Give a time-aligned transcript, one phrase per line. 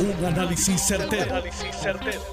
[0.00, 1.42] Un análisis certero,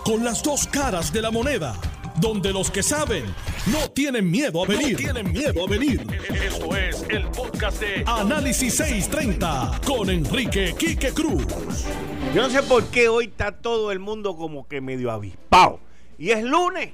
[0.04, 1.76] Con las dos caras de la moneda.
[2.18, 3.26] Donde los que saben
[3.66, 4.96] no tienen miedo a venir.
[4.96, 6.06] tienen miedo a venir.
[6.30, 11.44] Esto es el podcast de Análisis 630 con Enrique Quique Cruz.
[12.36, 15.80] Yo no sé por qué hoy está todo el mundo como que medio avispado.
[16.20, 16.92] Y es lunes.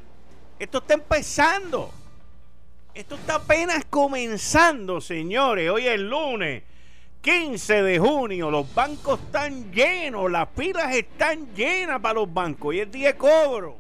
[0.58, 1.92] Esto está empezando.
[2.94, 5.70] Esto está apenas comenzando, señores.
[5.70, 6.64] Hoy es lunes.
[7.22, 12.80] 15 de junio, los bancos están llenos, las pilas están llenas para los bancos y
[12.80, 13.78] el día de cobro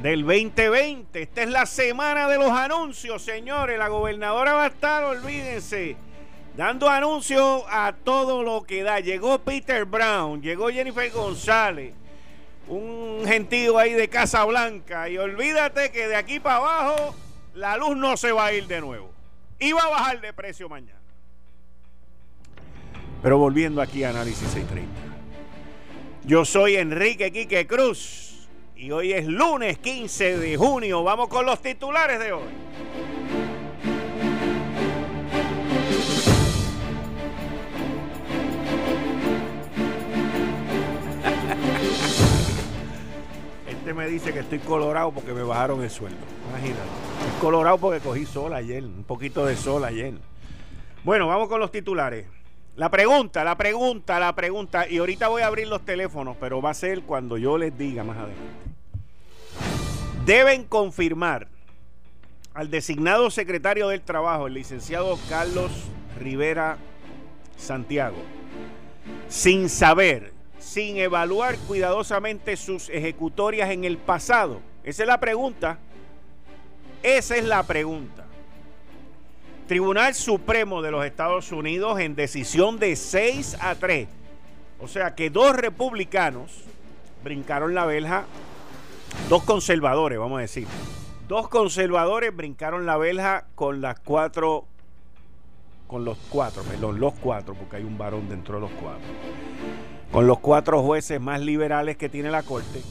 [0.00, 1.22] del 2020.
[1.22, 3.76] Esta es la semana de los anuncios, señores.
[3.80, 5.96] La gobernadora va a estar, olvídense,
[6.56, 9.00] dando anuncios a todo lo que da.
[9.00, 11.92] Llegó Peter Brown, llegó Jennifer González,
[12.68, 15.08] un gentío ahí de Casa Blanca.
[15.08, 17.16] Y olvídate que de aquí para abajo
[17.54, 19.10] la luz no se va a ir de nuevo.
[19.58, 20.99] Y va a bajar de precio mañana.
[23.22, 24.90] Pero volviendo aquí a Análisis 630.
[26.24, 31.02] Yo soy Enrique Quique Cruz y hoy es lunes 15 de junio.
[31.02, 32.48] Vamos con los titulares de hoy.
[43.68, 46.18] Este me dice que estoy colorado porque me bajaron el sueldo.
[46.48, 46.80] Imagínate.
[47.26, 50.14] Estoy colorado porque cogí sol ayer, un poquito de sol ayer.
[51.04, 52.26] Bueno, vamos con los titulares.
[52.76, 54.88] La pregunta, la pregunta, la pregunta.
[54.88, 58.04] Y ahorita voy a abrir los teléfonos, pero va a ser cuando yo les diga
[58.04, 58.40] más adelante.
[60.24, 61.48] Deben confirmar
[62.54, 65.70] al designado secretario del Trabajo, el licenciado Carlos
[66.18, 66.78] Rivera
[67.56, 68.18] Santiago,
[69.28, 74.60] sin saber, sin evaluar cuidadosamente sus ejecutorias en el pasado.
[74.84, 75.78] Esa es la pregunta.
[77.02, 78.26] Esa es la pregunta.
[79.70, 84.08] Tribunal Supremo de los Estados Unidos en decisión de 6 a 3.
[84.80, 86.64] O sea que dos republicanos
[87.22, 88.24] brincaron la verja,
[89.28, 90.66] dos conservadores, vamos a decir.
[91.28, 94.64] Dos conservadores brincaron la verja con las cuatro,
[95.86, 99.06] con los cuatro, perdón, los cuatro, porque hay un varón dentro de los cuatro.
[100.10, 102.82] Con los cuatro jueces más liberales que tiene la Corte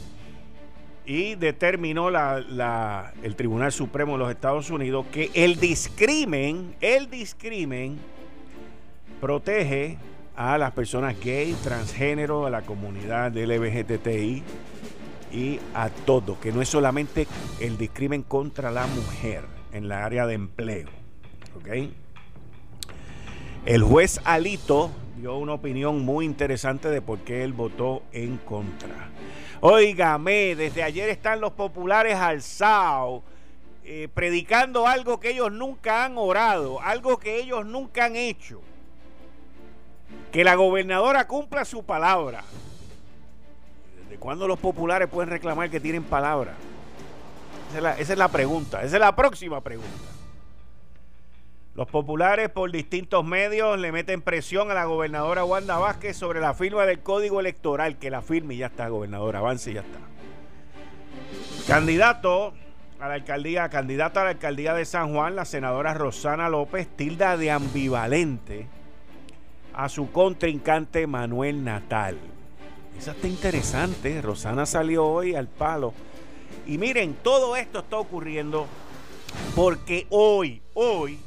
[1.09, 7.97] y determinó la, el Tribunal Supremo de los Estados Unidos que el discrimen, el discrimen
[9.19, 9.97] protege
[10.35, 14.43] a las personas gay, transgénero, a la comunidad LGBTI
[15.33, 17.25] y a todo, que no es solamente
[17.59, 20.89] el discrimen contra la mujer en la área de empleo.
[23.65, 29.09] El juez Alito dio una opinión muy interesante de por qué él votó en contra.
[29.61, 33.23] Óigame, desde ayer están los populares alzados,
[33.83, 38.61] eh, predicando algo que ellos nunca han orado, algo que ellos nunca han hecho.
[40.31, 42.43] Que la gobernadora cumpla su palabra.
[44.03, 46.55] ¿Desde cuándo los populares pueden reclamar que tienen palabra?
[47.75, 50.18] esa es la pregunta, esa es la próxima pregunta.
[51.79, 56.53] Los populares por distintos medios le meten presión a la gobernadora Wanda Vázquez sobre la
[56.53, 59.99] firma del código electoral, que la firme y ya está, gobernadora, avance y ya está.
[61.69, 62.53] Candidato
[62.99, 67.37] a la alcaldía, candidata a la alcaldía de San Juan, la senadora Rosana López, tilda
[67.37, 68.67] de ambivalente
[69.73, 72.17] a su contrincante Manuel Natal.
[72.97, 74.21] Eso está interesante.
[74.21, 75.93] Rosana salió hoy al palo.
[76.67, 78.67] Y miren, todo esto está ocurriendo
[79.55, 81.19] porque hoy, hoy,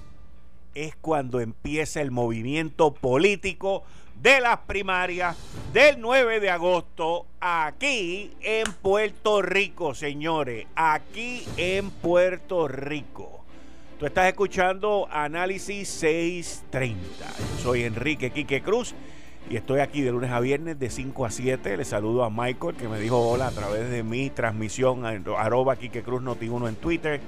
[0.75, 3.85] es cuando empieza el movimiento político
[4.23, 5.37] de las primarias
[5.73, 13.41] del 9 de agosto aquí en Puerto Rico, señores, aquí en Puerto Rico.
[13.99, 16.99] Tú estás escuchando Análisis 630.
[17.57, 18.95] Yo soy Enrique Quique Cruz
[19.51, 21.77] y estoy aquí de lunes a viernes de 5 a 7.
[21.77, 26.03] Le saludo a Michael que me dijo hola a través de mi transmisión arroba Quique
[26.03, 27.21] Cruz Noti 1 en Twitter.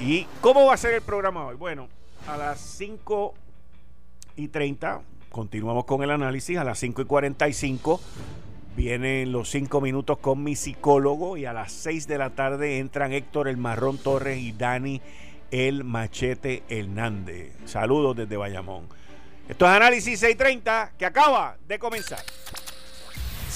[0.00, 1.56] ¿Y cómo va a ser el programa hoy?
[1.56, 1.88] Bueno,
[2.26, 3.34] a las 5
[4.36, 6.56] y 30 continuamos con el análisis.
[6.56, 8.00] A las 5 y 45
[8.74, 13.12] vienen los 5 minutos con mi psicólogo y a las 6 de la tarde entran
[13.12, 15.00] Héctor el Marrón Torres y Dani
[15.50, 17.52] el Machete Hernández.
[17.66, 18.88] Saludos desde Bayamón.
[19.48, 22.20] Esto es Análisis 630 que acaba de comenzar.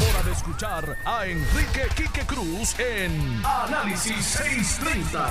[0.00, 5.26] hora de escuchar a Enrique Quique Cruz en Análisis 630.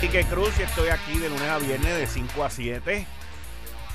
[0.00, 3.06] Quique Cruz y estoy aquí de lunes a viernes de 5 a 7.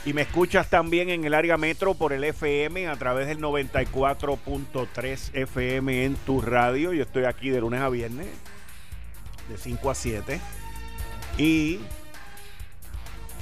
[0.03, 5.29] Y me escuchas también en el área metro por el FM a través del 94.3
[5.33, 6.91] FM en tu radio.
[6.91, 8.27] Yo estoy aquí de lunes a viernes
[9.47, 10.41] de 5 a 7.
[11.37, 11.79] Y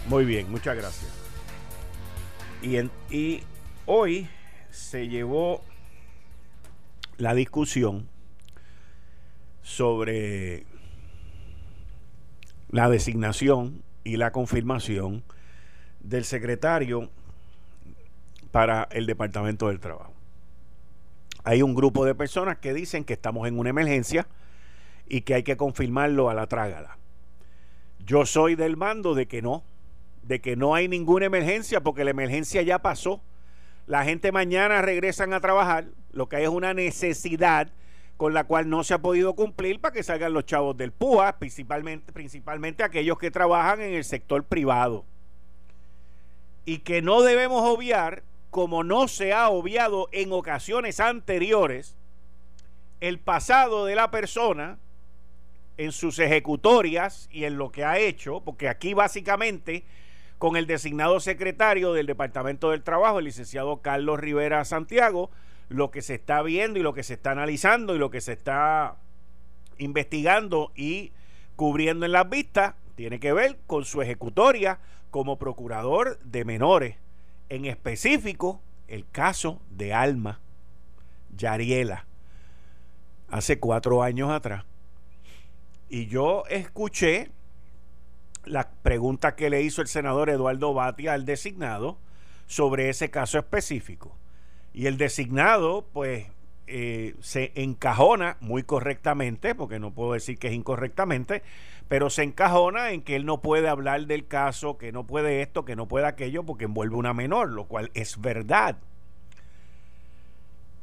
[0.07, 1.11] muy bien, muchas gracias.
[2.61, 2.77] Y,
[3.15, 3.43] y
[3.85, 4.27] hoy
[4.69, 5.63] se llevó
[7.17, 8.07] la discusión
[9.61, 10.65] sobre
[12.69, 15.23] la designación y la confirmación
[15.99, 17.09] del secretario
[18.51, 20.13] para el Departamento del Trabajo.
[21.43, 24.27] Hay un grupo de personas que dicen que estamos en una emergencia
[25.07, 26.97] y que hay que confirmarlo a la trágala.
[27.99, 29.63] Yo soy del mando de que no,
[30.29, 33.19] de que no hay ninguna emergencia porque la emergencia ya pasó.
[33.87, 37.71] La gente mañana regresan a trabajar, lo que hay es una necesidad
[38.15, 41.39] con la cual no se ha podido cumplir para que salgan los chavos del PUA,
[41.39, 45.03] principalmente, principalmente aquellos que trabajan en el sector privado.
[46.63, 48.21] Y que no debemos obviar,
[48.51, 51.95] como no se ha obviado en ocasiones anteriores,
[52.99, 54.77] el pasado de la persona
[55.77, 59.85] en sus ejecutorias y en lo que ha hecho, porque aquí básicamente
[60.39, 65.29] con el designado secretario del Departamento del Trabajo, el licenciado Carlos Rivera Santiago,
[65.67, 68.31] lo que se está viendo y lo que se está analizando y lo que se
[68.31, 68.95] está
[69.77, 71.11] investigando y
[71.57, 74.79] cubriendo en las vistas tiene que ver con su ejecutoria
[75.11, 76.95] como procurador de menores,
[77.49, 80.39] en específico el caso de Alma
[81.35, 82.05] Yariela,
[83.29, 84.63] hace cuatro años atrás.
[85.89, 87.31] Y yo escuché
[88.49, 91.97] la pregunta que le hizo el senador Eduardo Batia al designado
[92.47, 94.17] sobre ese caso específico.
[94.73, 96.27] Y el designado, pues,
[96.67, 101.43] eh, se encajona muy correctamente, porque no puedo decir que es incorrectamente,
[101.87, 105.65] pero se encajona en que él no puede hablar del caso, que no puede esto,
[105.65, 108.77] que no puede aquello, porque envuelve una menor, lo cual es verdad.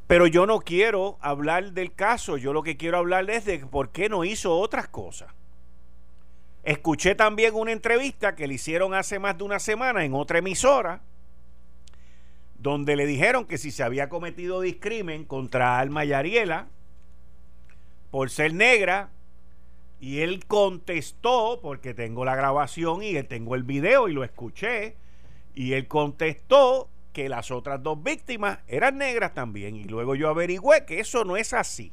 [0.06, 3.90] Pero yo no quiero hablar del caso, yo lo que quiero hablar es de por
[3.90, 5.32] qué no hizo otras cosas.
[6.66, 11.00] Escuché también una entrevista que le hicieron hace más de una semana en otra emisora,
[12.58, 16.66] donde le dijeron que si se había cometido discrimen contra Alma Yariela
[18.10, 19.10] por ser negra,
[20.00, 24.96] y él contestó, porque tengo la grabación y tengo el video y lo escuché,
[25.54, 30.84] y él contestó que las otras dos víctimas eran negras también, y luego yo averigüé
[30.84, 31.92] que eso no es así.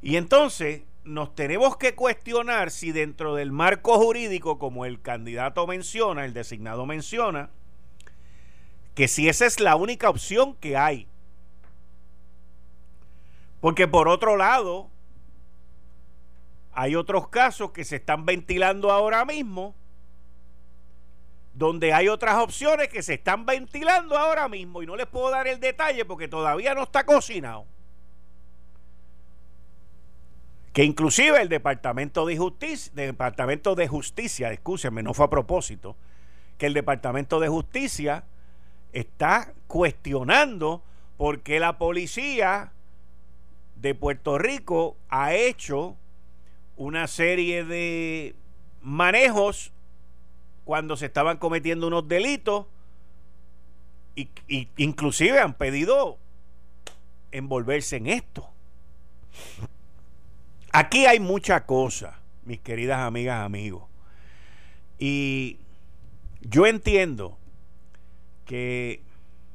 [0.00, 6.24] Y entonces nos tenemos que cuestionar si dentro del marco jurídico, como el candidato menciona,
[6.24, 7.50] el designado menciona,
[8.94, 11.08] que si esa es la única opción que hay.
[13.60, 14.90] Porque por otro lado,
[16.72, 19.74] hay otros casos que se están ventilando ahora mismo,
[21.54, 25.46] donde hay otras opciones que se están ventilando ahora mismo y no les puedo dar
[25.46, 27.66] el detalle porque todavía no está cocinado.
[30.76, 35.96] Que inclusive el Departamento de Justicia, Departamento de Justicia, escúcheme, no fue a propósito,
[36.58, 38.24] que el Departamento de Justicia
[38.92, 40.82] está cuestionando
[41.16, 42.72] por qué la policía
[43.76, 45.96] de Puerto Rico ha hecho
[46.76, 48.34] una serie de
[48.82, 49.72] manejos
[50.66, 52.66] cuando se estaban cometiendo unos delitos
[54.14, 54.28] y,
[54.76, 56.18] inclusive han pedido
[57.32, 58.50] envolverse en esto.
[60.78, 63.84] Aquí hay mucha cosa, mis queridas amigas, amigos.
[64.98, 65.58] Y
[66.42, 67.38] yo entiendo
[68.44, 69.00] que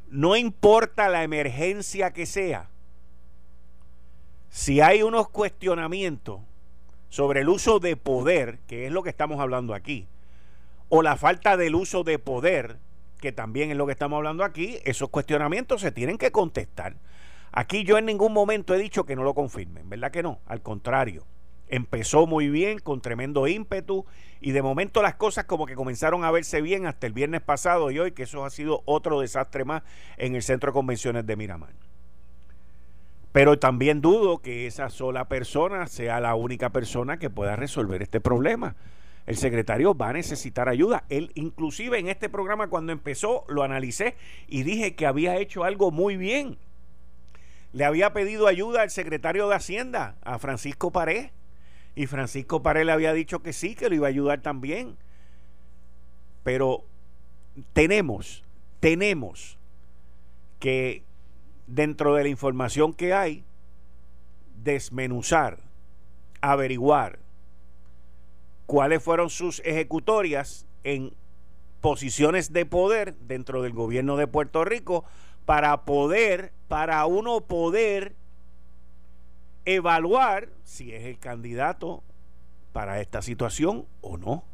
[0.09, 2.71] no importa la emergencia que sea,
[4.49, 6.41] si hay unos cuestionamientos
[7.09, 10.07] sobre el uso de poder, que es lo que estamos hablando aquí,
[10.89, 12.79] o la falta del uso de poder,
[13.19, 16.95] que también es lo que estamos hablando aquí, esos cuestionamientos se tienen que contestar.
[17.51, 20.39] Aquí yo en ningún momento he dicho que no lo confirmen, ¿verdad que no?
[20.45, 21.25] Al contrario
[21.71, 24.05] empezó muy bien, con tremendo ímpetu,
[24.41, 27.89] y de momento las cosas como que comenzaron a verse bien hasta el viernes pasado
[27.91, 29.81] y hoy, que eso ha sido otro desastre más
[30.17, 31.73] en el centro de convenciones de Miramar.
[33.31, 38.19] Pero también dudo que esa sola persona sea la única persona que pueda resolver este
[38.19, 38.75] problema.
[39.27, 41.05] el secretario va a necesitar ayuda.
[41.07, 44.17] Él, inclusive en este programa cuando empezó, lo analicé
[44.47, 46.57] y dije que había hecho algo muy bien.
[47.73, 51.29] Le había pedido ayuda al secretario de Hacienda, a Francisco Pared,
[51.95, 54.97] y Francisco Pared le había dicho que sí, que lo iba a ayudar también.
[56.43, 56.85] Pero
[57.73, 58.43] tenemos,
[58.79, 59.57] tenemos
[60.59, 61.03] que
[61.67, 63.43] dentro de la información que hay,
[64.63, 65.59] desmenuzar,
[66.41, 67.19] averiguar
[68.65, 71.13] cuáles fueron sus ejecutorias en
[71.81, 75.03] posiciones de poder dentro del gobierno de Puerto Rico
[75.51, 78.15] para poder, para uno poder
[79.65, 82.03] evaluar si es el candidato
[82.71, 84.45] para esta situación o no.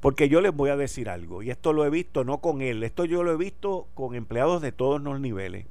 [0.00, 2.82] Porque yo les voy a decir algo, y esto lo he visto no con él,
[2.82, 5.66] esto yo lo he visto con empleados de todos los niveles.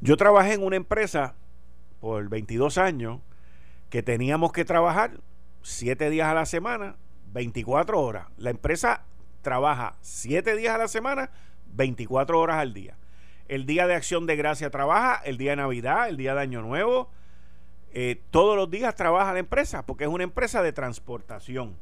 [0.00, 1.34] Yo trabajé en una empresa
[2.00, 3.20] por 22 años
[3.90, 5.20] que teníamos que trabajar
[5.60, 6.96] 7 días a la semana,
[7.34, 8.28] 24 horas.
[8.38, 9.04] La empresa
[9.42, 11.30] trabaja 7 días a la semana,
[11.72, 12.96] 24 horas al día.
[13.48, 16.62] El día de acción de gracia trabaja, el día de Navidad, el día de Año
[16.62, 17.10] Nuevo.
[17.92, 21.76] Eh, todos los días trabaja la empresa porque es una empresa de transportación.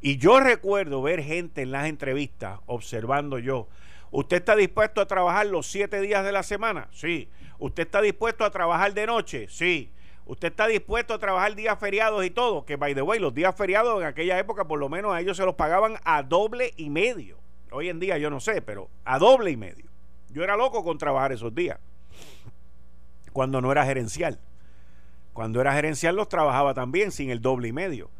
[0.00, 3.68] Y yo recuerdo ver gente en las entrevistas observando yo,
[4.10, 6.88] ¿usted está dispuesto a trabajar los siete días de la semana?
[6.92, 7.28] Sí.
[7.58, 9.46] ¿Usted está dispuesto a trabajar de noche?
[9.48, 9.92] Sí.
[10.26, 12.64] ¿Usted está dispuesto a trabajar días feriados y todo?
[12.64, 15.36] Que, by the way, los días feriados en aquella época por lo menos a ellos
[15.36, 17.38] se los pagaban a doble y medio.
[17.70, 19.86] Hoy en día yo no sé, pero a doble y medio.
[20.30, 21.78] Yo era loco con trabajar esos días.
[23.32, 24.38] Cuando no era gerencial.
[25.32, 28.10] Cuando era gerencial los trabajaba también sin el doble y medio.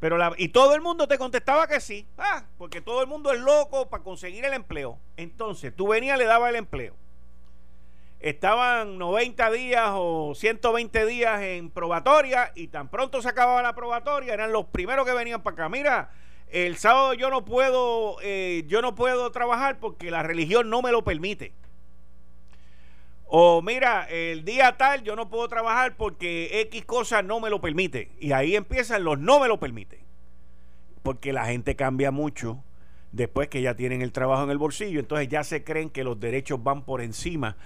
[0.00, 2.08] Pero y todo el mundo te contestaba que sí.
[2.18, 4.98] Ah, porque todo el mundo es loco para conseguir el empleo.
[5.16, 6.96] Entonces, tú venías, le daba el empleo.
[8.18, 14.32] Estaban 90 días o 120 días en probatoria y tan pronto se acababa la probatoria,
[14.32, 15.68] eran los primeros que venían para acá.
[15.68, 16.10] Mira,
[16.52, 20.92] el sábado yo no puedo, eh, yo no puedo trabajar porque la religión no me
[20.92, 21.54] lo permite.
[23.26, 27.62] O mira, el día tal yo no puedo trabajar porque X cosa no me lo
[27.62, 28.12] permite.
[28.20, 30.04] Y ahí empiezan los no me lo permite.
[31.02, 32.62] Porque la gente cambia mucho
[33.10, 35.00] después que ya tienen el trabajo en el bolsillo.
[35.00, 37.56] Entonces ya se creen que los derechos van por encima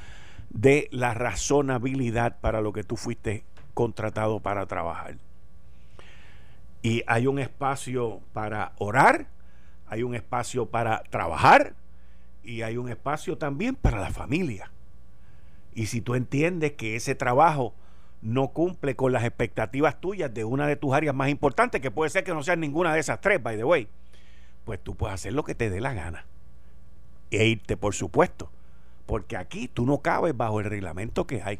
[0.50, 5.16] de la razonabilidad para lo que tú fuiste contratado para trabajar.
[6.86, 9.26] Y hay un espacio para orar,
[9.88, 11.74] hay un espacio para trabajar
[12.44, 14.70] y hay un espacio también para la familia.
[15.74, 17.74] Y si tú entiendes que ese trabajo
[18.22, 22.08] no cumple con las expectativas tuyas de una de tus áreas más importantes, que puede
[22.08, 23.88] ser que no sean ninguna de esas tres, by the way,
[24.64, 26.24] pues tú puedes hacer lo que te dé la gana.
[27.32, 28.52] E irte, por supuesto.
[29.06, 31.58] Porque aquí tú no cabes bajo el reglamento que hay.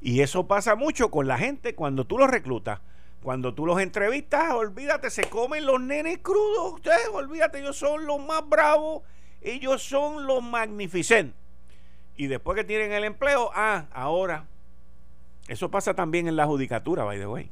[0.00, 2.78] Y eso pasa mucho con la gente cuando tú los reclutas.
[3.22, 6.74] Cuando tú los entrevistas, olvídate, se comen los nenes crudos.
[6.74, 9.02] Ustedes, olvídate, ellos son los más bravos.
[9.40, 11.48] Ellos son los magnificentes
[12.18, 14.48] y después que tienen el empleo, ah, ahora.
[15.46, 17.50] Eso pasa también en la judicatura, by the way.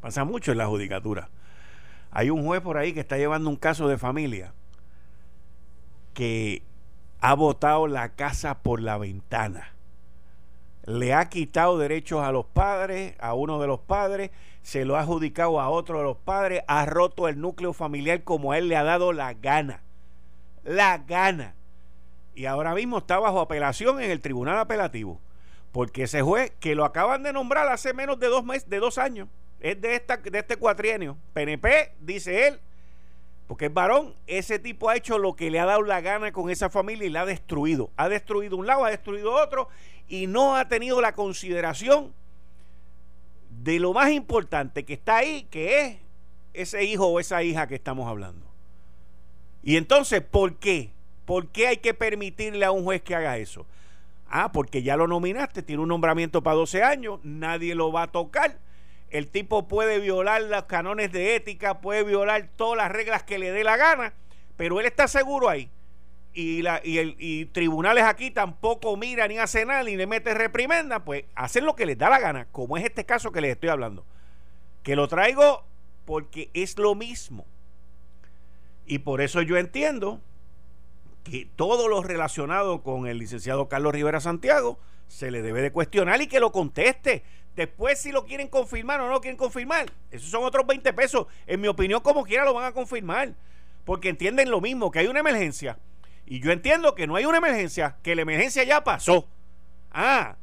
[0.00, 1.28] Pasa mucho en la judicatura.
[2.12, 4.54] Hay un juez por ahí que está llevando un caso de familia
[6.14, 6.62] que
[7.20, 9.74] ha botado la casa por la ventana.
[10.86, 14.30] Le ha quitado derechos a los padres, a uno de los padres,
[14.62, 18.52] se lo ha adjudicado a otro de los padres, ha roto el núcleo familiar como
[18.52, 19.82] a él le ha dado la gana.
[20.64, 21.56] La gana
[22.36, 25.18] y ahora mismo está bajo apelación en el tribunal apelativo.
[25.72, 28.98] Porque ese juez que lo acaban de nombrar hace menos de dos meses, de dos
[28.98, 29.28] años,
[29.58, 31.16] es de, esta, de este cuatrienio.
[31.32, 32.60] PNP, dice él,
[33.46, 36.50] porque es varón, ese tipo ha hecho lo que le ha dado la gana con
[36.50, 37.90] esa familia y la ha destruido.
[37.96, 39.68] Ha destruido un lado, ha destruido otro
[40.08, 42.12] y no ha tenido la consideración
[43.50, 45.96] de lo más importante que está ahí, que es
[46.54, 48.46] ese hijo o esa hija que estamos hablando.
[49.62, 50.92] Y entonces, ¿por qué?
[51.24, 53.66] ¿Por qué hay que permitirle a un juez que haga eso?
[54.28, 58.12] Ah, porque ya lo nominaste, tiene un nombramiento para 12 años, nadie lo va a
[58.12, 58.58] tocar.
[59.10, 63.52] El tipo puede violar los canones de ética, puede violar todas las reglas que le
[63.52, 64.14] dé la gana,
[64.56, 65.70] pero él está seguro ahí.
[66.38, 71.74] Y, tribunales aquí tampoco miran ni hacen nada ni le meten reprimenda, pues hacen lo
[71.74, 74.04] que les da la gana, como es este caso que les estoy hablando.
[74.82, 75.64] Que lo traigo
[76.04, 77.46] porque es lo mismo.
[78.84, 80.20] Y por eso yo entiendo
[81.24, 86.20] que todo lo relacionado con el licenciado Carlos Rivera Santiago se le debe de cuestionar
[86.20, 87.24] y que lo conteste.
[87.56, 91.26] Después, si lo quieren confirmar o no lo quieren confirmar, esos son otros 20 pesos.
[91.46, 93.32] En mi opinión, como quiera lo van a confirmar.
[93.86, 95.78] Porque entienden lo mismo, que hay una emergencia.
[96.26, 99.26] Y yo entiendo que no hay una emergencia, que la emergencia ya pasó.
[99.90, 100.36] Ah,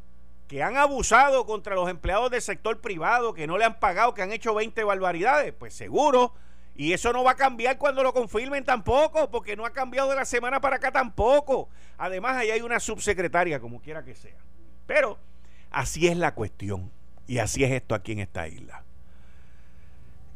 [0.48, 4.24] que han abusado contra los empleados del sector privado, que no le han pagado, que
[4.24, 6.34] han hecho 20 barbaridades, pues seguro.
[6.76, 10.16] Y eso no va a cambiar cuando lo confirmen tampoco, porque no ha cambiado de
[10.16, 11.70] la semana para acá tampoco.
[12.00, 14.38] Además, ahí hay una subsecretaria, como quiera que sea.
[14.88, 15.20] Pero
[15.70, 16.92] así es la cuestión.
[17.28, 18.84] Y así es esto aquí en esta isla.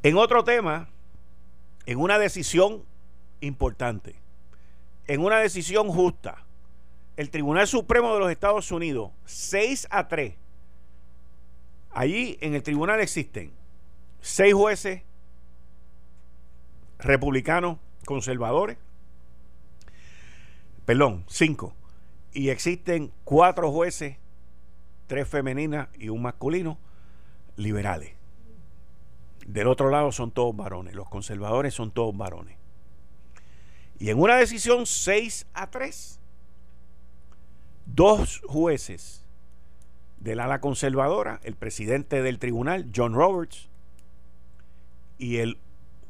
[0.03, 0.89] En otro tema,
[1.85, 2.83] en una decisión
[3.41, 4.15] importante,
[5.07, 6.43] en una decisión justa,
[7.17, 10.35] el Tribunal Supremo de los Estados Unidos, 6 a 3.
[11.91, 13.51] Allí en el tribunal existen
[14.21, 15.01] seis jueces
[16.99, 18.77] republicanos conservadores,
[20.85, 21.73] perdón, cinco,
[22.33, 24.17] y existen cuatro jueces,
[25.07, 26.77] tres femeninas y un masculino,
[27.55, 28.11] liberales.
[29.47, 32.57] Del otro lado son todos varones, los conservadores son todos varones.
[33.99, 36.19] Y en una decisión 6 a 3,
[37.85, 39.25] dos jueces
[40.19, 43.69] del ala conservadora, el presidente del tribunal, John Roberts,
[45.17, 45.57] y el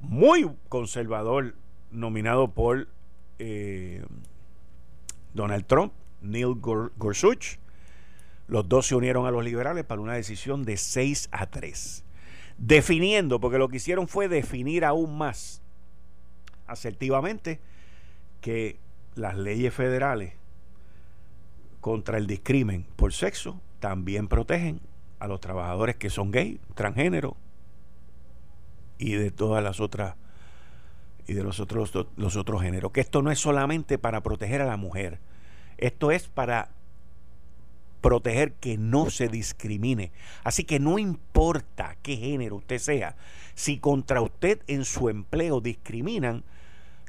[0.01, 1.55] muy conservador
[1.91, 2.87] nominado por
[3.39, 4.03] eh,
[5.33, 7.59] Donald Trump, Neil Gorsuch,
[8.47, 12.03] los dos se unieron a los liberales para una decisión de 6 a 3.
[12.57, 15.61] Definiendo, porque lo que hicieron fue definir aún más
[16.65, 17.59] asertivamente
[18.41, 18.79] que
[19.15, 20.33] las leyes federales
[21.81, 24.81] contra el discrimen por sexo también protegen
[25.19, 27.37] a los trabajadores que son gay, transgénero
[28.97, 30.15] y de todas las otras
[31.27, 34.65] y de los otros los otros géneros, que esto no es solamente para proteger a
[34.65, 35.19] la mujer,
[35.77, 36.69] esto es para
[38.07, 40.13] proteger que no se discrimine.
[40.45, 43.17] Así que no importa qué género usted sea,
[43.53, 46.45] si contra usted en su empleo discriminan,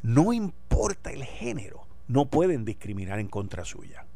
[0.02, 4.07] no importa el género, no pueden discriminar en contra suya.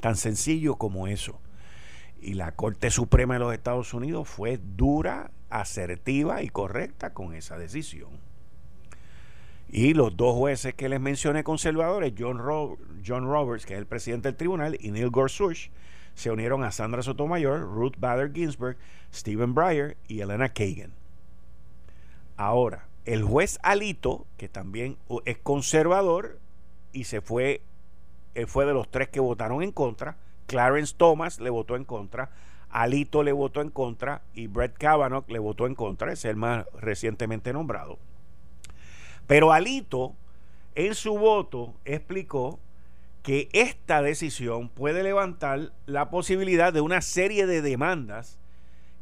[0.00, 1.38] Tan sencillo como eso.
[2.18, 7.58] Y la Corte Suprema de los Estados Unidos fue dura, asertiva y correcta con esa
[7.58, 8.08] decisión.
[9.70, 12.40] Y los dos jueces que les mencioné conservadores, John,
[13.06, 15.70] John Roberts, que es el presidente del tribunal, y Neil Gorsuch,
[16.14, 18.76] se unieron a Sandra Sotomayor, Ruth Bader Ginsburg,
[19.12, 20.92] Stephen Breyer y Elena Kagan.
[22.36, 26.38] Ahora, el juez Alito, que también es conservador
[26.92, 27.62] y se fue
[28.38, 30.16] él fue de los tres que votaron en contra.
[30.46, 32.30] Clarence Thomas le votó en contra.
[32.70, 36.64] Alito le votó en contra y Brett Kavanaugh le votó en contra, es el más
[36.78, 37.98] recientemente nombrado.
[39.28, 40.14] Pero Alito,
[40.74, 42.58] en su voto, explicó
[43.22, 48.38] que esta decisión puede levantar la posibilidad de una serie de demandas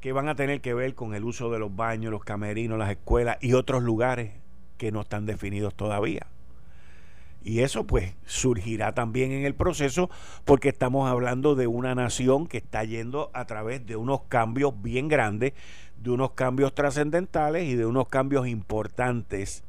[0.00, 2.90] que van a tener que ver con el uso de los baños, los camerinos, las
[2.90, 4.32] escuelas y otros lugares
[4.78, 6.26] que no están definidos todavía.
[7.44, 10.10] Y eso pues surgirá también en el proceso
[10.44, 15.06] porque estamos hablando de una nación que está yendo a través de unos cambios bien
[15.06, 15.52] grandes,
[16.02, 19.62] de unos cambios trascendentales y de unos cambios importantes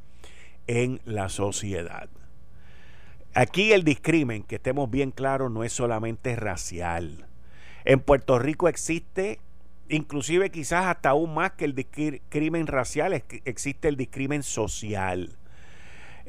[0.67, 2.09] en la sociedad.
[3.33, 7.27] Aquí el discrimen, que estemos bien claros, no es solamente racial.
[7.85, 9.39] En Puerto Rico existe,
[9.89, 15.37] inclusive quizás hasta aún más que el discrimen racial, existe el discrimen social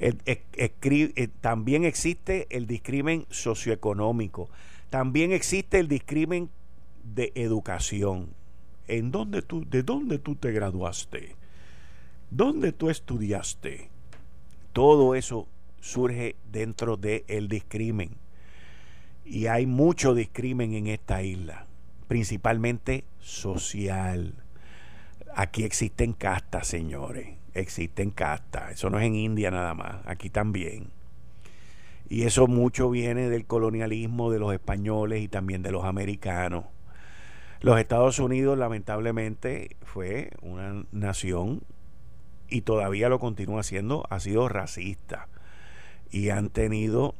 [0.00, 4.48] eh, también existe el discrimen socioeconómico,
[4.90, 6.50] también existe el discrimen
[7.02, 8.28] de educación.
[8.86, 11.34] ¿En dónde tú, ¿De dónde tú te graduaste?
[12.30, 13.90] ¿Dónde tú estudiaste?
[14.78, 15.48] Todo eso
[15.80, 18.10] surge dentro del el discrimen.
[19.24, 21.66] Y hay mucho discrimen en esta isla,
[22.06, 24.34] principalmente social.
[25.34, 28.70] Aquí existen castas, señores existen castas.
[28.70, 30.92] Eso no es en India nada más, aquí también.
[32.08, 36.66] Y eso mucho viene del colonialismo de los españoles y también de los americanos.
[37.62, 41.64] Los Estados Unidos lamentablemente fue una nación
[42.48, 45.28] y todavía lo continúa siendo, ha sido racista
[46.10, 47.14] y han tenido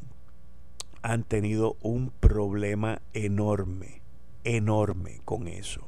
[1.02, 4.02] han tenido un problema enorme,
[4.44, 5.86] enorme con eso.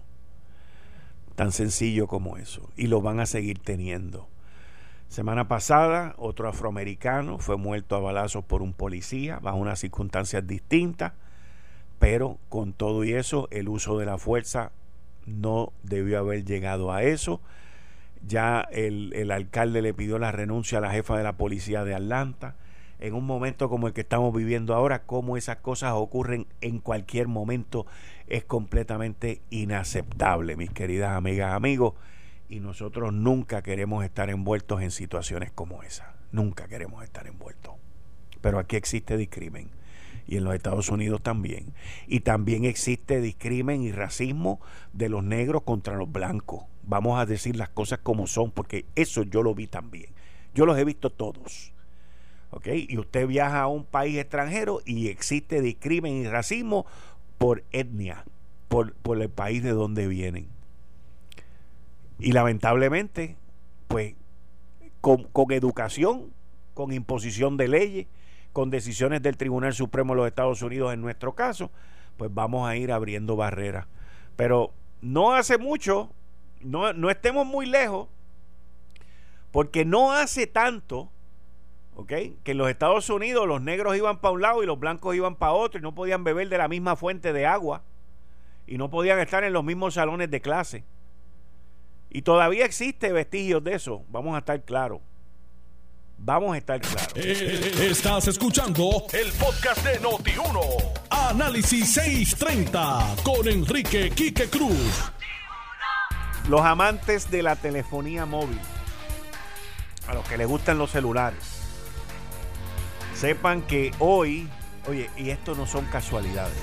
[1.35, 4.29] Tan sencillo como eso y lo van a seguir teniendo.
[5.09, 11.14] Semana pasada, otro afroamericano fue muerto a balazos por un policía bajo unas circunstancias distintas,
[11.98, 14.70] pero con todo y eso, el uso de la fuerza
[15.26, 17.40] no debió haber llegado a eso.
[18.26, 21.94] Ya el, el alcalde le pidió la renuncia a la jefa de la policía de
[21.94, 22.56] Atlanta.
[22.98, 27.28] En un momento como el que estamos viviendo ahora, como esas cosas ocurren en cualquier
[27.28, 27.87] momento,
[28.26, 31.94] es completamente inaceptable, mis queridas amigas, amigos
[32.50, 36.14] y nosotros nunca queremos estar envueltos en situaciones como esa.
[36.33, 37.74] Nunca queremos estar envueltos.
[38.40, 39.70] Pero aquí existe discrimen.
[40.26, 41.72] y en los Estados Unidos también.
[42.06, 44.61] Y también existe discrimen y racismo
[44.92, 46.64] de los negros contra los blancos.
[46.90, 50.07] Vamos a decir las cosas como son, porque eso yo lo vi también.
[50.57, 51.72] Yo los he visto todos.
[52.50, 52.66] ¿Ok?
[52.88, 56.87] Y usted viaja a un país extranjero y existe discrimen y racismo
[57.38, 58.24] por etnia,
[58.66, 60.48] por, por el país de donde vienen.
[62.18, 63.37] Y lamentablemente,
[63.87, 64.16] pues,
[65.00, 66.33] con, con educación,
[66.74, 68.07] con imposición de leyes,
[68.53, 71.70] con decisiones del Tribunal Supremo de los Estados Unidos en nuestro caso,
[72.16, 73.87] pues vamos a ir abriendo barreras.
[74.35, 76.11] Pero no hace mucho,
[76.61, 78.09] no, no estemos muy lejos,
[79.51, 81.11] porque no hace tanto.
[82.07, 85.37] Que en los Estados Unidos los negros iban para un lado y los blancos iban
[85.37, 87.83] para otro y no podían beber de la misma fuente de agua
[88.66, 90.85] y no podían estar en los mismos salones de clase.
[92.09, 95.01] Y todavía existe vestigios de eso, vamos a estar claros.
[96.23, 97.12] Vamos a estar claros.
[97.16, 100.92] Eh, estás escuchando el podcast de Noti1.
[101.11, 105.11] Análisis 630 con Enrique Quique Cruz.
[106.48, 108.59] Los amantes de la telefonía móvil,
[110.09, 111.62] a los que les gustan los celulares,
[113.14, 114.48] sepan que hoy,
[114.88, 116.59] oye, y esto no son casualidades,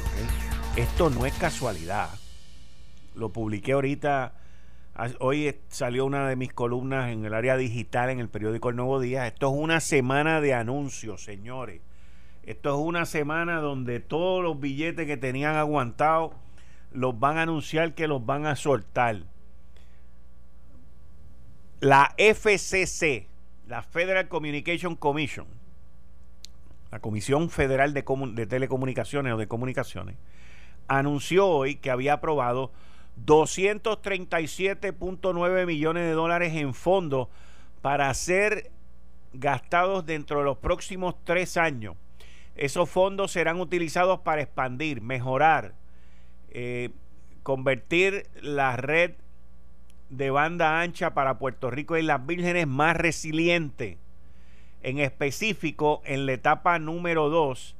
[0.76, 2.10] esto no es casualidad.
[3.16, 4.34] Lo publiqué ahorita
[5.20, 9.00] Hoy salió una de mis columnas en el área digital en el periódico El Nuevo
[9.00, 9.28] Día.
[9.28, 11.82] Esto es una semana de anuncios, señores.
[12.44, 16.32] Esto es una semana donde todos los billetes que tenían aguantados
[16.92, 19.18] los van a anunciar que los van a soltar.
[21.80, 23.28] La FCC,
[23.68, 25.46] la Federal Communication Commission,
[26.92, 30.16] la Comisión Federal de, de Telecomunicaciones o de Comunicaciones,
[30.88, 32.72] anunció hoy que había aprobado
[33.26, 37.28] 237.9 millones de dólares en fondos
[37.84, 38.72] para ser
[39.34, 41.96] gastados dentro de los próximos tres años.
[42.56, 45.76] Esos fondos serán utilizados para expandir, mejorar,
[46.50, 46.90] eh,
[47.44, 49.12] convertir la red
[50.10, 53.98] de banda ancha para Puerto Rico y las vírgenes más resiliente.
[54.82, 57.76] En específico, en la etapa número 2,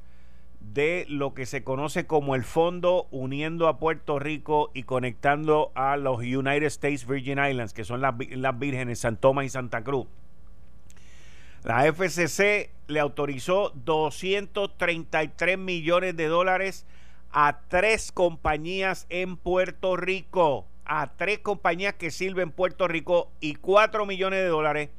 [0.60, 5.96] de lo que se conoce como el Fondo Uniendo a Puerto Rico y conectando a
[5.96, 10.06] los United States Virgin Islands, que son las, las vírgenes San Tomás y Santa Cruz.
[11.64, 16.86] La FCC le autorizó 233 millones de dólares
[17.30, 23.54] a tres compañías en Puerto Rico, a tres compañías que sirven en Puerto Rico y
[23.54, 24.90] 4 millones de dólares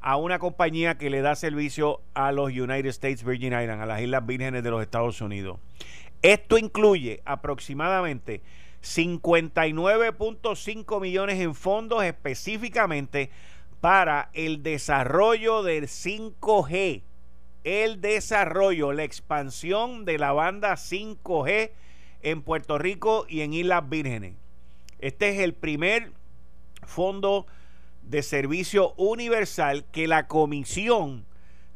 [0.00, 4.02] a una compañía que le da servicio a los United States Virgin Islands, a las
[4.02, 5.58] Islas Vírgenes de los Estados Unidos.
[6.22, 8.42] Esto incluye aproximadamente
[8.82, 13.30] 59.5 millones en fondos específicamente
[13.80, 17.04] para el desarrollo del 5G,
[17.62, 21.70] el desarrollo, la expansión de la banda 5G
[22.22, 24.34] en Puerto Rico y en Islas Vírgenes.
[24.98, 26.12] Este es el primer
[26.82, 27.46] fondo
[28.02, 31.26] de servicio universal que la comisión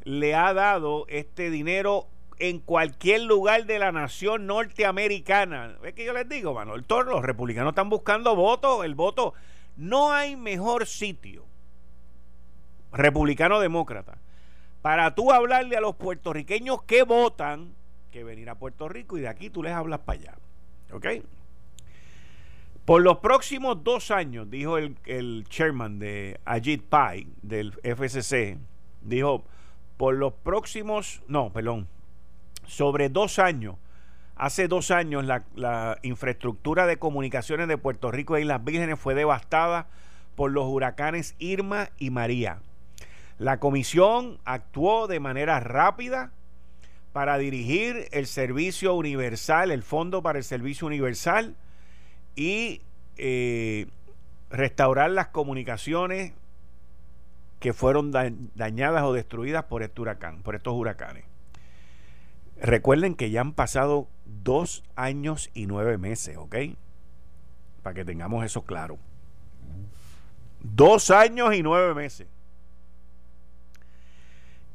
[0.03, 2.07] le ha dado este dinero
[2.39, 5.77] en cualquier lugar de la nación norteamericana.
[5.83, 9.33] Es que yo les digo, mano, el toro, los republicanos están buscando votos, el voto.
[9.77, 11.45] No hay mejor sitio,
[12.91, 14.17] republicano-demócrata,
[14.81, 17.73] para tú hablarle a los puertorriqueños que votan
[18.11, 20.35] que venir a Puerto Rico y de aquí tú les hablas para allá.
[20.91, 21.05] ¿Ok?
[22.85, 28.57] Por los próximos dos años, dijo el, chairman de Ajit Pai del FCC,
[29.01, 29.45] dijo,
[29.95, 31.87] por los próximos, no, perdón,
[32.67, 33.77] sobre dos años,
[34.35, 39.15] hace dos años la, la infraestructura de comunicaciones de Puerto Rico y las Vírgenes fue
[39.15, 39.87] devastada
[40.35, 42.59] por los huracanes Irma y María.
[43.37, 46.31] La comisión actuó de manera rápida
[47.13, 51.55] para dirigir el servicio universal, el Fondo para el Servicio Universal,
[52.35, 52.81] y
[53.17, 53.87] eh,
[54.49, 56.33] restaurar las comunicaciones
[57.59, 61.23] que fueron dañadas o destruidas por este huracán, por estos huracanes.
[62.61, 66.55] Recuerden que ya han pasado dos años y nueve meses, ¿ok?
[67.81, 68.97] Para que tengamos eso claro.
[70.59, 72.27] Dos años y nueve meses.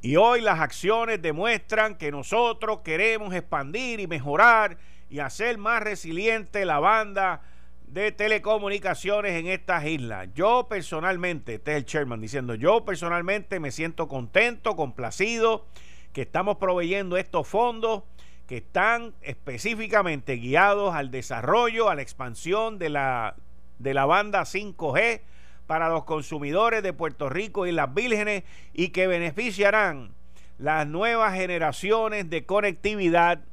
[0.00, 4.78] Y hoy las acciones demuestran que nosotros queremos expandir y mejorar
[5.10, 7.42] y hacer más resiliente la banda
[7.86, 10.28] de telecomunicaciones en estas islas.
[10.34, 15.66] Yo personalmente, este es el chairman diciendo, yo personalmente me siento contento, complacido,
[16.12, 18.02] que estamos proveyendo estos fondos
[18.46, 23.36] que están específicamente guiados al desarrollo, a la expansión de la,
[23.78, 25.20] de la banda 5G
[25.66, 30.14] para los consumidores de Puerto Rico y las vírgenes y que beneficiarán
[30.56, 33.44] las nuevas generaciones de conectividad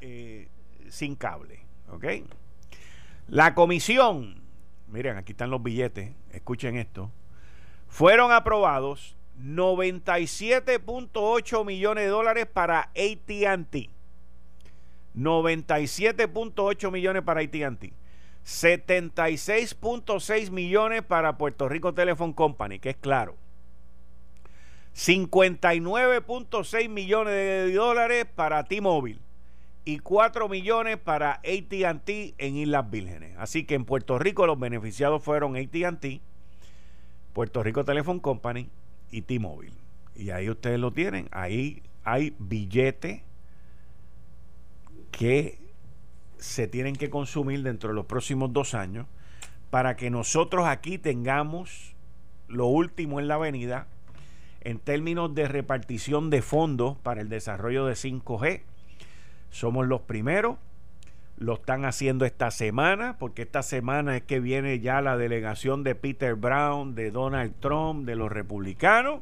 [0.00, 0.48] eh,
[0.92, 1.66] sin cable.
[1.90, 2.04] ¿Ok?
[3.28, 4.42] La comisión,
[4.88, 7.10] miren, aquí están los billetes, escuchen esto,
[7.88, 13.88] fueron aprobados 97.8 millones de dólares para ATT.
[15.16, 17.94] 97.8 millones para ATT.
[18.44, 23.38] 76.6 millones para Puerto Rico Telephone Company, que es claro.
[24.94, 29.31] 59.6 millones de dólares para T-Mobile
[29.84, 33.36] y 4 millones para ATT en Islas Vírgenes.
[33.38, 36.20] Así que en Puerto Rico los beneficiados fueron ATT,
[37.32, 38.68] Puerto Rico Telephone Company
[39.10, 39.74] y T-Mobile.
[40.14, 41.28] Y ahí ustedes lo tienen.
[41.32, 43.22] Ahí hay billetes
[45.10, 45.58] que
[46.38, 49.06] se tienen que consumir dentro de los próximos dos años
[49.70, 51.94] para que nosotros aquí tengamos
[52.48, 53.86] lo último en la avenida
[54.60, 58.62] en términos de repartición de fondos para el desarrollo de 5G.
[59.52, 60.58] Somos los primeros,
[61.36, 65.94] lo están haciendo esta semana, porque esta semana es que viene ya la delegación de
[65.94, 69.20] Peter Brown, de Donald Trump, de los republicanos.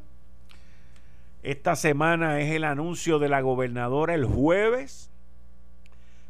[1.43, 5.11] Esta semana es el anuncio de la gobernadora el jueves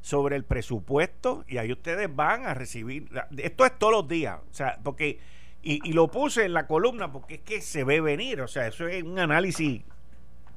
[0.01, 4.55] sobre el presupuesto y ahí ustedes van a recibir, esto es todos los días, o
[4.55, 5.21] sea, porque
[5.63, 8.41] y, lo puse en la columna porque es que se ve venir.
[8.41, 9.83] O sea, eso es un análisis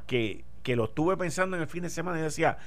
[0.07, 2.57] que, que lo estuve pensando en el fin de semana y decía,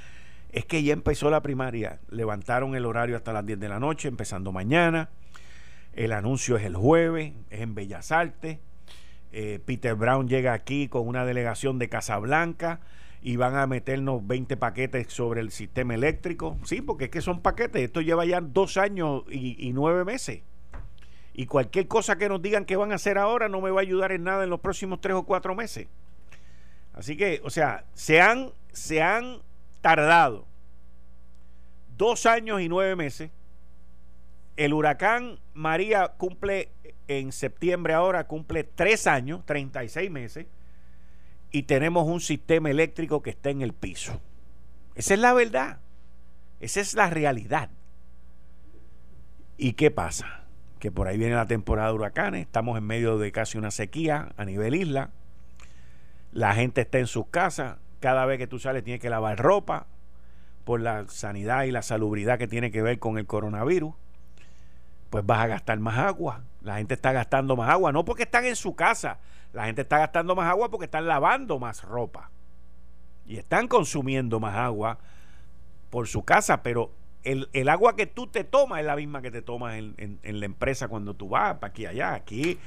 [0.51, 2.01] es que ya empezó la primaria.
[2.11, 5.11] Levantaron el horario hasta las 10 de la noche, empezando mañana.
[5.93, 8.59] El anuncio es el jueves, es en Bellas Artes.
[9.33, 12.81] Eh, Peter Brown llega aquí con una delegación de Casablanca
[13.23, 16.59] y van a meternos 20 paquetes sobre el sistema eléctrico.
[16.65, 17.83] Sí, porque es que son paquetes.
[17.83, 20.43] Esto lleva ya dos años y, y nueve meses
[21.39, 23.83] y cualquier cosa que nos digan que van a hacer ahora no me va a
[23.83, 25.87] ayudar en nada en los próximos tres o cuatro meses.
[26.95, 29.41] Así que, o sea, se han, se han
[29.87, 30.49] tardado
[31.97, 33.31] dos años y nueve meses.
[34.57, 36.71] El huracán María cumple
[37.07, 40.47] en septiembre ahora, cumple tres años, 36 meses,
[41.53, 44.21] y tenemos un sistema eléctrico que está en el piso.
[44.97, 45.79] Esa es la verdad.
[46.59, 47.71] Esa es la realidad.
[49.57, 50.43] ¿Y qué pasa?
[50.81, 54.35] que por ahí viene la temporada de huracanes, estamos en medio de casi una sequía
[54.37, 55.11] a nivel isla,
[56.33, 59.87] la gente está en sus casas, cada vez que tú sales tienes que lavar ropa
[60.65, 63.95] por la sanidad y la salubridad que tiene que ver con el coronavirus,
[65.11, 68.45] pues vas a gastar más agua, la gente está gastando más agua, no porque están
[68.45, 69.19] en su casa,
[69.53, 72.31] la gente está gastando más agua porque están lavando más ropa.
[73.27, 74.99] Y están consumiendo más agua
[75.91, 76.93] por su casa, pero
[77.25, 80.89] el, agua que tú te tomas es la misma que te tomas en, la empresa
[80.89, 82.15] cuando tú vas para aquí allá.
[82.15, 82.59] Aquí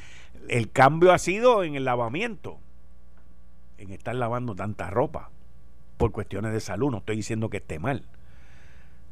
[0.50, 2.60] el cambio ha sido en el lavamiento,
[3.80, 5.32] en estar lavando tanta ropa
[5.98, 6.92] por cuestiones de salud.
[6.92, 8.06] No estoy diciendo que esté mal,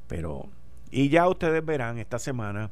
[0.08, 0.48] pero
[0.92, 2.70] y ya ustedes verán esta semana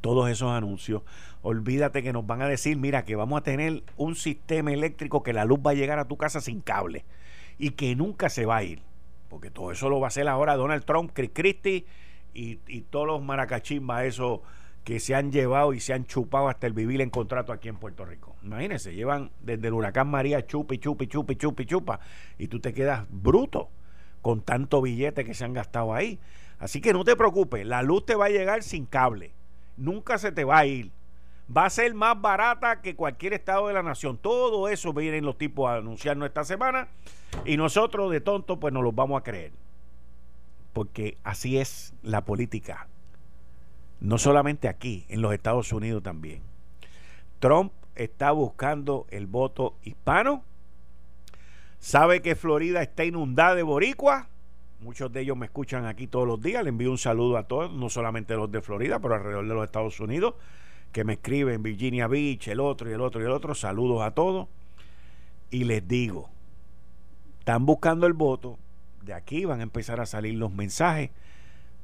[0.00, 1.02] todos esos anuncios.
[1.42, 5.32] Olvídate que nos van a decir, mira, que vamos a tener un sistema eléctrico que
[5.32, 7.04] la luz va a llegar a tu casa sin cable
[7.58, 8.82] y que nunca se va a ir
[9.32, 11.86] porque todo eso lo va a hacer ahora Donald Trump, Chris Christie
[12.34, 12.56] y,
[12.90, 14.40] todos los maracachimbas, esos
[14.84, 17.76] que se han llevado y se han chupado hasta el vivir en contrato aquí en
[17.76, 18.34] Puerto Rico.
[18.42, 22.00] Imagínense, llevan desde el huracán María chupi, chupi, chupi, chupi, chupa,
[22.38, 23.68] y tú te quedas bruto
[24.20, 26.18] con tanto billete que se han gastado ahí.
[26.58, 29.32] Así que no te preocupes, la luz te va a llegar sin cable,
[29.76, 30.90] nunca se te va a ir.
[31.54, 34.16] Va a ser más barata que cualquier estado de la nación.
[34.16, 36.88] Todo eso vienen los tipos a anunciarnos esta semana
[37.44, 39.52] y nosotros de tonto pues nos los vamos a creer.
[40.72, 42.86] Porque así es la política.
[44.02, 46.42] No solamente aquí, en los Estados Unidos también.
[47.38, 50.42] Trump está buscando el voto hispano.
[51.78, 54.26] Sabe que Florida está inundada de boricuas.
[54.80, 56.64] Muchos de ellos me escuchan aquí todos los días.
[56.64, 59.64] Le envío un saludo a todos, no solamente los de Florida, pero alrededor de los
[59.64, 60.34] Estados Unidos,
[60.90, 63.54] que me escriben Virginia Beach, el otro y el otro y el otro.
[63.54, 64.48] Saludos a todos.
[65.52, 66.28] Y les digo,
[67.38, 68.58] están buscando el voto,
[69.04, 71.10] de aquí van a empezar a salir los mensajes,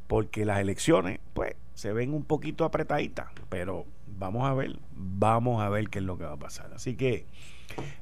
[0.09, 5.69] porque las elecciones, pues, se ven un poquito apretaditas, pero vamos a ver, vamos a
[5.69, 6.73] ver qué es lo que va a pasar.
[6.75, 7.25] Así que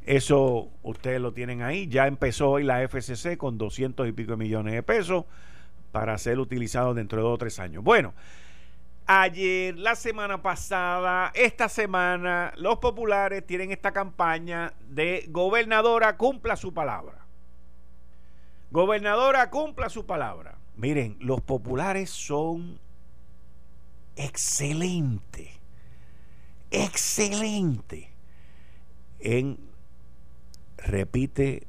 [0.07, 1.87] eso ustedes lo tienen ahí.
[1.87, 5.27] Ya empezó hoy la FCC con 200 y pico millones de pesos
[5.93, 7.85] para ser utilizado dentro de dos o tres años.
[7.85, 8.15] Bueno,
[9.05, 16.73] ayer, la semana pasada, esta semana, los populares tienen esta campaña de gobernadora cumpla su
[16.73, 17.27] palabra.
[18.71, 20.57] Gobernadora, cumpla su palabra.
[20.77, 22.79] Miren, los populares son
[24.16, 25.50] excelentes,
[26.70, 28.09] excelentes
[29.20, 29.59] en
[30.79, 31.66] repite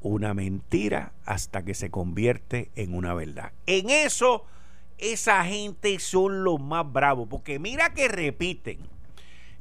[0.00, 3.52] una mentira hasta que se convierte en una verdad.
[3.66, 4.44] En eso,
[4.98, 8.78] esa gente son los más bravos, porque mira que repiten.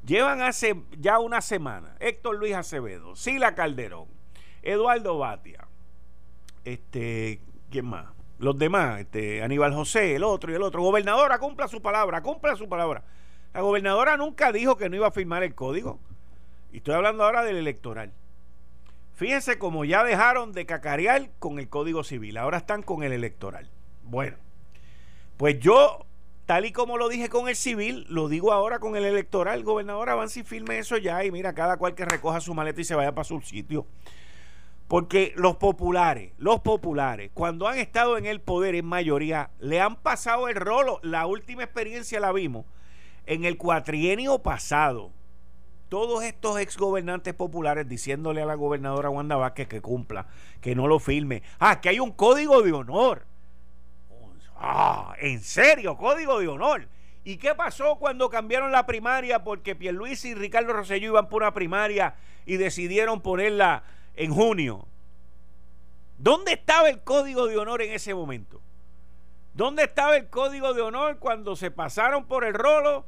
[0.06, 4.08] Llevan hace ya una semana Héctor Luis Acevedo, Sila Calderón,
[4.62, 5.68] Eduardo Batia,
[6.64, 8.15] este, ¿quién más?
[8.38, 10.82] Los demás, este, Aníbal José, el otro y el otro.
[10.82, 13.04] Gobernadora, cumpla su palabra, cumpla su palabra.
[13.54, 16.00] La gobernadora nunca dijo que no iba a firmar el código.
[16.74, 18.12] Y estoy hablando ahora del electoral.
[19.16, 23.70] Fíjense cómo ya dejaron de cacarear con el Código Civil, ahora están con el electoral.
[24.04, 24.36] Bueno,
[25.38, 26.06] pues yo,
[26.46, 29.64] tal y como lo dije con el civil, lo digo ahora con el electoral.
[29.64, 32.84] Gobernador, avance y firme eso ya y mira, cada cual que recoja su maleta y
[32.84, 33.86] se vaya para su sitio.
[34.88, 39.96] Porque los populares, los populares, cuando han estado en el poder en mayoría, le han
[39.96, 41.00] pasado el rolo.
[41.02, 42.66] La última experiencia la vimos
[43.26, 45.12] en el cuatrienio pasado
[45.90, 50.28] todos estos exgobernantes populares diciéndole a la gobernadora Wanda Vázquez que cumpla,
[50.62, 51.44] que no lo firme.
[51.60, 53.26] Ah, que hay un código de honor.
[54.56, 56.88] Ah, en serio, código de honor.
[57.24, 59.44] ¿Y qué pasó cuando cambiaron la primaria?
[59.44, 63.84] Porque Pierluisi y Ricardo Rosselló iban por una primaria y decidieron ponerla
[64.16, 64.88] en junio.
[66.18, 68.62] ¿Dónde estaba el código de honor en ese momento?
[69.54, 73.06] ¿Dónde estaba el código de honor cuando se pasaron por el rolo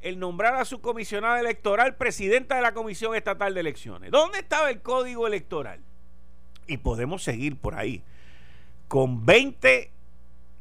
[0.00, 4.10] el nombrar a su comisionada electoral presidenta de la Comisión Estatal de Elecciones.
[4.10, 5.80] ¿Dónde estaba el código electoral?
[6.66, 8.02] Y podemos seguir por ahí
[8.86, 9.90] con 20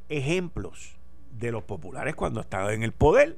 [0.10, 0.96] ejemplos
[1.32, 3.38] de los populares cuando estaban en el poder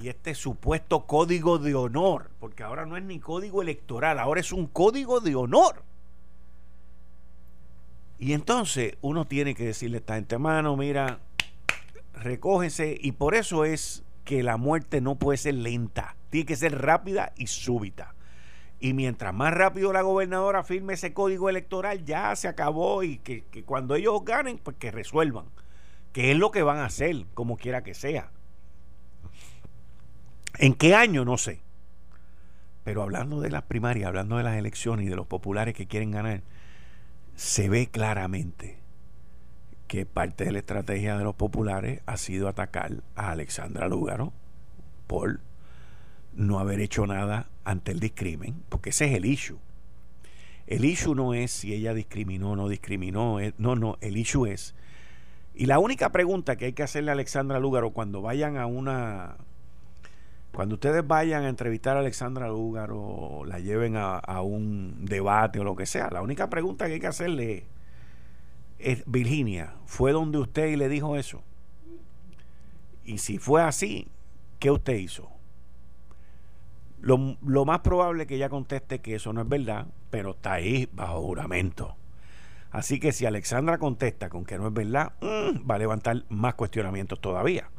[0.00, 4.52] y este supuesto código de honor, porque ahora no es ni código electoral, ahora es
[4.52, 5.82] un código de honor.
[8.18, 11.18] Y entonces uno tiene que decirle a esta gente, mano, mira,
[12.14, 16.80] recógese, y por eso es que la muerte no puede ser lenta, tiene que ser
[16.80, 18.14] rápida y súbita.
[18.80, 23.42] Y mientras más rápido la gobernadora firme ese código electoral, ya se acabó y que,
[23.64, 25.46] cuando ellos ganen, pues que resuelvan.
[26.12, 28.30] Que es lo que van a hacer, como quiera que sea.
[30.56, 31.24] ¿En qué año?
[31.24, 31.60] No sé.
[32.84, 36.10] Pero hablando de las primarias, hablando de las elecciones y de los populares que quieren
[36.10, 36.42] ganar,
[37.34, 38.78] se ve claramente
[39.86, 44.32] que parte de la estrategia de los populares ha sido atacar a Alexandra Lúgaro
[45.06, 45.40] por
[46.34, 49.58] no haber hecho nada ante el discrimen, porque ese es el issue.
[50.66, 54.74] El issue no es si ella discriminó o no discriminó, no, no, el issue es.
[55.54, 59.36] Y la única pregunta que hay que hacerle a Alexandra Lúgaro cuando vayan a una.
[60.52, 65.64] Cuando ustedes vayan a entrevistar a Alexandra Lúgaro, o la lleven a, un debate o
[65.64, 67.66] lo que sea, la única pregunta que hay que hacerle
[68.78, 71.42] es Virginia, ¿fue donde usted le dijo eso?
[73.04, 74.08] Y si fue así,
[74.58, 75.30] ¿qué usted hizo?
[77.00, 80.54] Lo, lo, más probable es que ella conteste que eso no es verdad, pero está
[80.54, 81.94] ahí bajo juramento.
[82.70, 86.54] Así que si Alexandra contesta con que no es verdad, mm, va a levantar más
[86.54, 87.70] cuestionamientos todavía.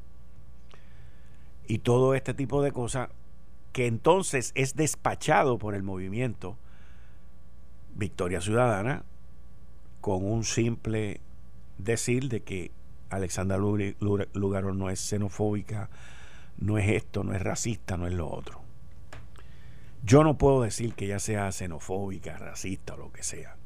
[1.69, 3.09] Y todo este tipo de cosas
[3.73, 6.57] que entonces es despachado por el movimiento
[7.93, 9.03] Victoria Ciudadana
[10.01, 11.21] con un simple
[11.77, 12.71] decir de que
[13.11, 15.91] Alexandra Lugaro no es xenofóbica,
[16.57, 18.61] no es esto, no es racista, no es lo otro.
[20.01, 23.57] Yo no puedo decir que ella sea xenofóbica, racista o lo que sea.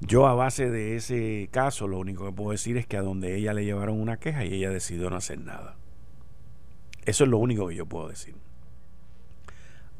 [0.00, 3.36] Yo a base de ese caso lo único que puedo decir es que a donde
[3.36, 5.76] ella le llevaron una queja y ella decidió no hacer nada.
[7.04, 8.36] Eso es lo único que yo puedo decir.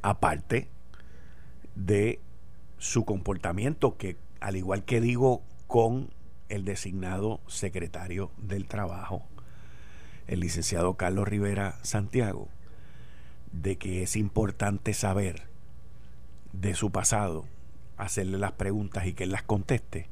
[0.03, 0.69] Aparte
[1.75, 2.21] de
[2.79, 6.11] su comportamiento que al igual que digo con
[6.49, 9.25] el designado secretario del Trabajo,
[10.27, 12.49] el licenciado Carlos Rivera Santiago,
[13.53, 15.43] de que es importante saber
[16.53, 17.47] de su pasado,
[17.97, 20.09] hacerle las preguntas y que él las conteste,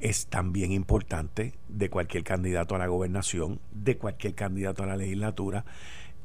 [0.00, 5.64] es también importante de cualquier candidato a la gobernación, de cualquier candidato a la legislatura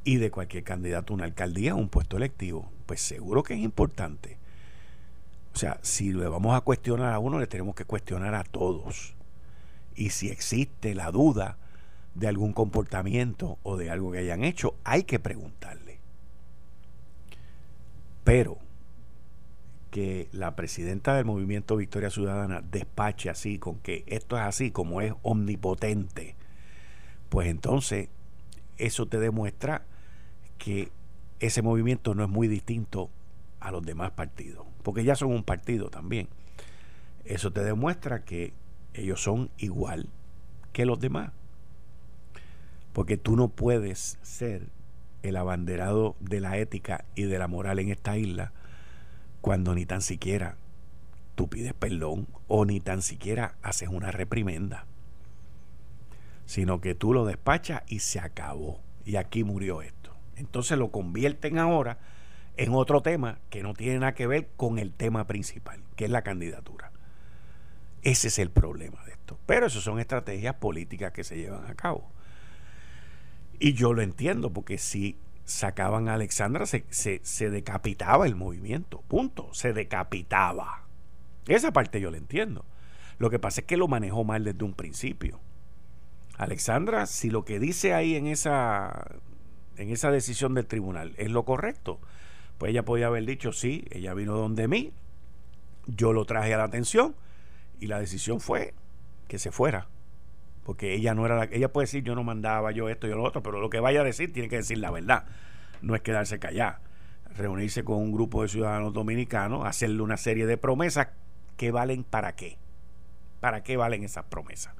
[0.04, 2.72] y de cualquier candidato a una alcaldía o un puesto electivo.
[2.86, 4.42] Pues seguro que es importante
[5.54, 9.16] o sea, si le vamos a cuestionar a uno, le tenemos que cuestionar a todos.
[9.96, 11.58] Y si existe la duda
[12.16, 16.00] de algún comportamiento o de algo que hayan hecho, hay que preguntarle.
[18.24, 18.58] Pero
[19.92, 25.02] que la presidenta del movimiento Victoria Ciudadana despache así, con que esto es así, como
[25.02, 26.36] es omnipotente,
[27.30, 28.10] pues entonces
[28.78, 29.86] eso te demuestra
[30.58, 30.92] que
[31.40, 33.10] ese movimiento no es muy distinto
[33.60, 36.28] a los demás partidos porque ya son un partido también.
[37.26, 38.54] Eso te demuestra que
[38.94, 40.10] ellos son igual
[40.74, 41.32] que los demás.
[42.94, 44.68] Porque tú no puedes ser
[45.24, 48.52] el abanderado de la ética y de la moral en esta isla
[49.42, 50.56] cuando ni tan siquiera
[51.36, 54.86] tú pides perdón o ni tan siquiera haces una reprimenda,
[56.46, 58.80] sino que tú lo despachas y se acabó.
[59.06, 60.14] Y aquí murió esto.
[60.36, 61.98] Entonces lo convierten ahora
[62.58, 66.12] en otro tema que no tiene nada que ver con el tema principal, que es
[66.12, 66.92] la candidatura.
[68.04, 69.40] Ese es el problema de esto.
[69.46, 72.12] Pero eso son estrategias políticas que se llevan a cabo.
[73.60, 75.18] Y yo lo entiendo, porque si
[75.52, 79.02] sacaban a Alexandra, se, se, decapitaba el movimiento.
[79.08, 79.54] Punto.
[79.54, 80.86] Se decapitaba.
[81.48, 82.66] Esa parte yo la entiendo.
[83.18, 85.40] Lo que pasa es que lo manejó mal desde un principio.
[86.38, 89.20] Alexandra, si lo que dice ahí en esa,
[89.78, 92.00] en esa decisión del tribunal es lo correcto,
[92.58, 94.92] pues ella podía haber dicho, sí, ella vino donde mí,
[95.86, 97.16] yo lo traje a la atención
[97.80, 98.74] y la decisión fue
[99.28, 99.88] que se fuera
[100.64, 103.24] porque ella no era la, ella puede decir yo no mandaba yo esto y lo
[103.24, 105.26] otro pero lo que vaya a decir tiene que decir la verdad
[105.82, 106.82] no es quedarse callada.
[107.36, 111.08] Reunirse con un grupo de ciudadanos dominicanos hacerle una serie de promesas
[111.58, 112.58] que valen para qué
[113.40, 114.76] para qué valen esas promesas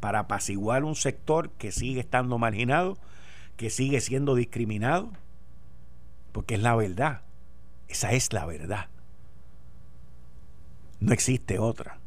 [0.00, 2.98] para apaciguar un sector que sigue estando marginado
[3.56, 5.10] que sigue siendo discriminado
[6.32, 7.22] porque es la verdad
[7.88, 8.88] esa es la verdad.
[11.00, 11.98] No existe otra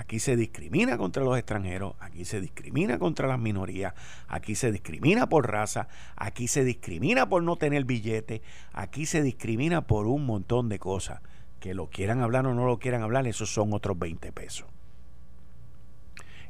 [0.00, 3.92] Aquí se discrimina contra los extranjeros, aquí se discrimina contra las minorías,
[4.28, 8.40] aquí se discrimina por raza, aquí se discrimina por no tener billete,
[8.72, 11.20] aquí se discrimina por un montón de cosas.
[11.60, 14.66] Que lo quieran hablar o no lo quieran hablar, esos son otros 20 pesos.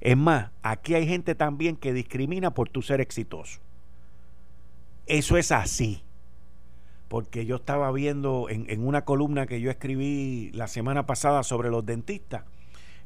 [0.01, 3.59] Es más, aquí hay gente también que discrimina por tu ser exitoso.
[5.07, 6.05] Eso es así.
[7.09, 11.69] Porque yo estaba viendo en, en una columna que yo escribí la semana pasada sobre
[11.69, 12.45] los dentistas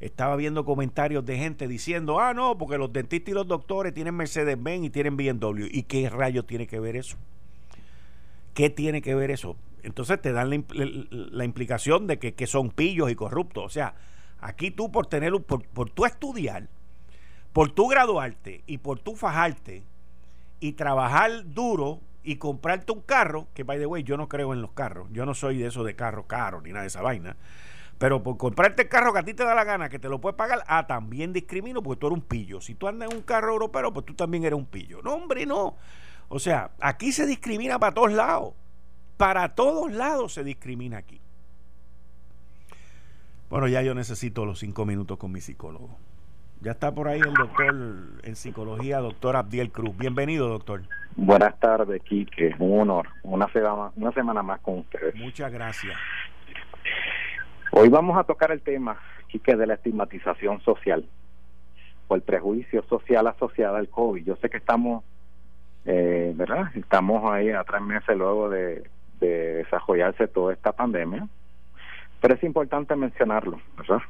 [0.04, 4.14] estaba viendo comentarios de gente diciendo, ah, no, porque los dentistas y los doctores tienen
[4.14, 5.66] Mercedes-Benz y tienen BMW.
[5.70, 7.16] ¿Y qué rayos tiene que ver eso?
[8.52, 9.56] ¿Qué tiene que ver eso?
[9.82, 13.64] Entonces te dan la, implicación de que, son pillos y corruptos.
[13.64, 13.94] O sea,
[14.40, 16.68] aquí tú por tener, por, por tú estudiar,
[17.54, 19.84] por tú graduarte y por tú fajarte
[20.60, 24.60] y trabajar duro y comprarte un carro, que by the way, yo no creo en
[24.60, 27.36] los carros, yo no soy de eso de carro caro ni nada de esa vaina.
[28.04, 30.20] Pero por comprarte el carro que a ti te da la gana, que te lo
[30.20, 32.60] puedes pagar, ah, también discrimino porque tú eres un pillo.
[32.60, 35.00] Si tú andas en un carro europeo, pues tú también eres un pillo.
[35.00, 35.76] No, hombre, no.
[36.28, 38.52] O sea, aquí se discrimina para todos lados.
[39.16, 41.18] Para todos lados se discrimina aquí.
[43.48, 45.96] Bueno, ya yo necesito los cinco minutos con mi psicólogo.
[46.60, 47.74] Ya está por ahí el doctor
[48.22, 49.96] en psicología, doctor Abdiel Cruz.
[49.96, 50.82] Bienvenido, doctor.
[51.16, 52.54] Buenas tardes, Quique.
[52.58, 53.08] Un honor.
[53.22, 55.14] Una semana, una semana más con ustedes.
[55.14, 55.96] Muchas gracias.
[57.76, 58.96] Hoy vamos a tocar el tema,
[59.26, 61.04] Quique, de la estigmatización social
[62.06, 64.24] o el prejuicio social asociado al COVID.
[64.24, 65.02] Yo sé que estamos,
[65.84, 66.66] eh, ¿verdad?
[66.76, 71.26] Estamos ahí a tres meses luego de, desarrollarse toda esta pandemia,
[72.20, 74.02] pero es importante mencionarlo, ¿verdad?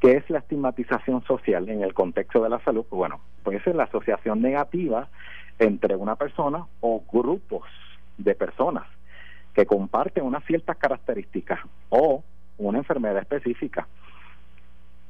[0.00, 2.86] ¿Qué es la estigmatización social en el contexto de la salud?
[2.88, 5.08] Pues bueno, pues es la asociación negativa
[5.58, 7.68] entre una persona o grupos
[8.16, 8.84] de personas
[9.52, 11.60] que comparten unas ciertas características
[11.90, 12.24] o
[12.58, 13.86] una enfermedad específica.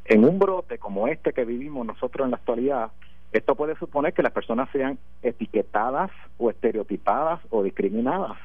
[0.04, 2.90] En un brote como este que vivimos nosotros en la actualidad,
[3.32, 8.38] esto puede suponer que las personas sean etiquetadas o estereotipadas o discriminadas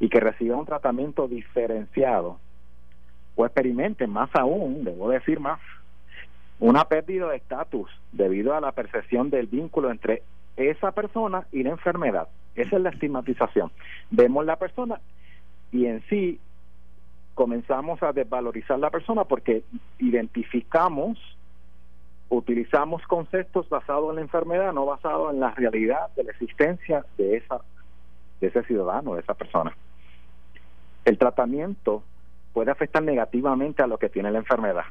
[0.00, 2.38] y que reciban un tratamiento diferenciado
[3.34, 5.60] o experimenten más aún, debo decir más,
[6.60, 10.22] una pérdida de estatus debido a la percepción del vínculo entre
[10.56, 12.28] esa persona y la enfermedad.
[12.56, 13.70] Esa es la estigmatización.
[14.10, 15.00] Vemos la persona
[15.70, 16.40] y en sí
[17.38, 19.62] comenzamos a desvalorizar la persona porque
[20.00, 21.16] identificamos,
[22.28, 27.36] utilizamos conceptos basados en la enfermedad, no basados en la realidad de la existencia de
[27.36, 27.60] esa
[28.40, 29.72] de ese ciudadano, de esa persona.
[31.04, 32.02] El tratamiento
[32.52, 34.86] puede afectar negativamente a lo que tiene la enfermedad.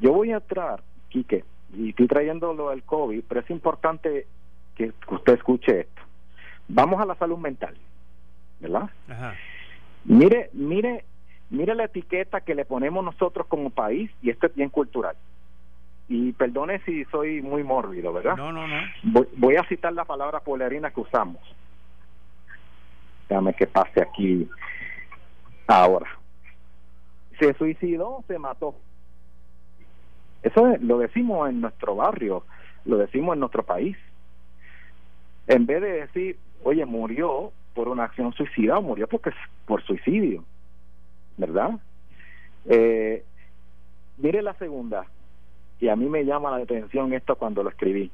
[0.00, 1.44] Yo voy a entrar, Quique,
[1.74, 4.26] y estoy trayendo lo del COVID, pero es importante
[4.74, 6.02] que usted escuche esto.
[6.66, 7.76] Vamos a la salud mental,
[8.58, 8.88] ¿verdad?
[10.06, 11.04] Mire, mire
[11.50, 15.16] Mire la etiqueta que le ponemos nosotros como país, y esto es bien cultural.
[16.08, 18.36] Y perdone si soy muy mórbido, ¿verdad?
[18.36, 19.26] No, no, no.
[19.36, 21.42] Voy, a citar la palabra polerina que usamos.
[23.28, 24.48] Déjame que pase aquí
[25.66, 26.06] ahora.
[27.38, 28.74] Se suicidó, se mató.
[30.42, 32.44] Eso lo decimos en nuestro barrio,
[32.84, 33.96] lo decimos en nuestro país.
[35.46, 39.30] En vez de decir, oye, murió por una acción suicida o murió porque
[39.66, 40.44] por suicidio
[41.38, 41.78] ¿verdad?
[42.66, 43.24] Eh,
[44.18, 45.06] mire la segunda,
[45.80, 48.10] y a mí me llama la atención esto cuando lo escribí.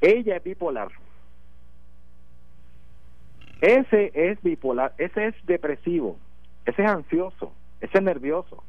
[0.00, 0.88] Ella es bipolar.
[3.60, 6.16] Ese es bipolar, ese es depresivo,
[6.64, 8.64] ese es ansioso, ese es nervioso.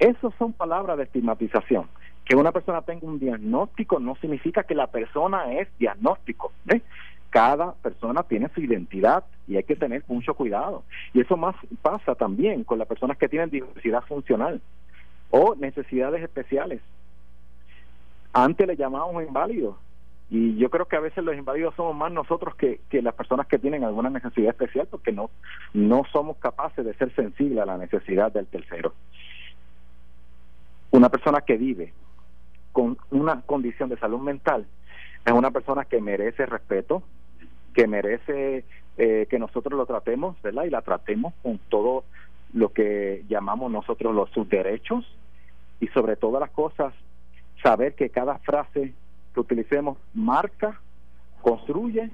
[0.00, 1.88] Esas son palabras de estigmatización.
[2.24, 6.52] Que una persona tenga un diagnóstico no significa que la persona es diagnóstico.
[7.34, 10.84] Cada persona tiene su identidad y hay que tener mucho cuidado.
[11.12, 14.60] Y eso más pasa también con las personas que tienen diversidad funcional
[15.30, 16.80] o necesidades especiales.
[18.32, 19.74] Antes le llamábamos inválidos
[20.30, 23.48] y yo creo que a veces los inválidos somos más nosotros que, que las personas
[23.48, 25.28] que tienen alguna necesidad especial porque no,
[25.72, 28.94] no somos capaces de ser sensibles a la necesidad del tercero.
[30.92, 31.92] Una persona que vive
[32.70, 34.68] con una condición de salud mental
[35.26, 37.02] es una persona que merece respeto,
[37.74, 38.64] que merece
[38.96, 40.64] eh, que nosotros lo tratemos, ¿verdad?
[40.64, 42.04] Y la tratemos con todo
[42.52, 45.04] lo que llamamos nosotros los sus derechos
[45.80, 46.94] y sobre todas las cosas
[47.62, 48.94] saber que cada frase
[49.34, 50.80] que utilicemos marca,
[51.42, 52.10] construye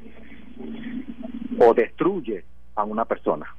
[1.59, 2.45] o destruye
[2.75, 3.55] a una persona.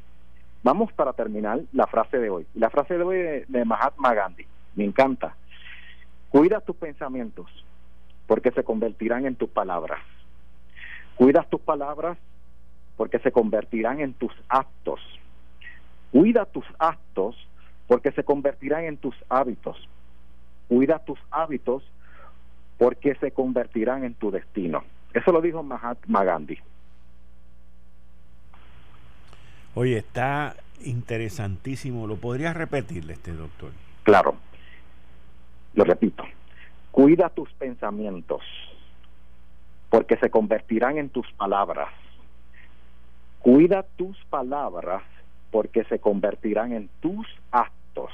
[0.64, 2.46] Vamos para terminar la frase de hoy.
[2.56, 4.46] La frase de hoy de, Mahatma Gandhi,
[4.76, 5.36] me encanta.
[6.30, 7.48] Cuida tus pensamientos
[8.28, 10.00] porque se convertirán en tus palabras.
[11.16, 12.18] Cuida tus palabras
[12.98, 15.00] porque se convertirán en tus actos.
[16.12, 17.36] Cuida tus actos
[17.88, 19.78] porque se convertirán en tus hábitos.
[20.68, 21.84] Cuida tus hábitos
[22.78, 24.84] porque se convertirán en tu destino.
[25.14, 26.58] Eso lo dijo Mahatma Gandhi.
[29.76, 32.08] Oye, está interesantísimo.
[32.08, 33.72] ¿Lo podrías repetirle este doctor?
[34.04, 34.36] Claro.
[35.74, 36.24] Lo repito.
[36.92, 38.42] Cuida tus pensamientos,
[39.92, 41.90] porque se convertirán en tus palabras.
[43.40, 45.04] Cuida tus palabras,
[45.52, 48.12] porque se convertirán en tus actos.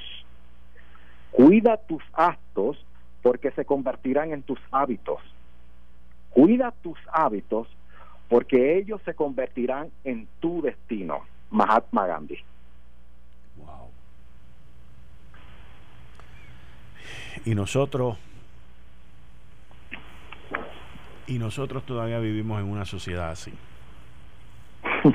[1.32, 2.84] Cuida tus actos,
[3.22, 5.22] porque se convertirán en tus hábitos.
[6.32, 7.68] Cuida tus hábitos
[8.28, 11.22] porque ellos se convertirán en tu destino.
[11.50, 12.38] Mahatma Gandhi.
[13.58, 13.90] Wow.
[17.46, 18.18] Y nosotros
[21.28, 23.54] y nosotros todavía vivimos en una sociedad así.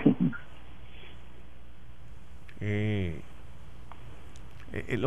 [2.60, 3.20] eh,
[4.72, 5.04] eh el,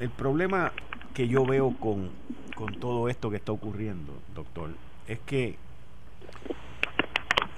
[0.00, 0.72] el, problema
[1.14, 2.10] que yo veo con,
[2.54, 4.70] con todo esto que está ocurriendo, doctor,
[5.06, 5.56] es que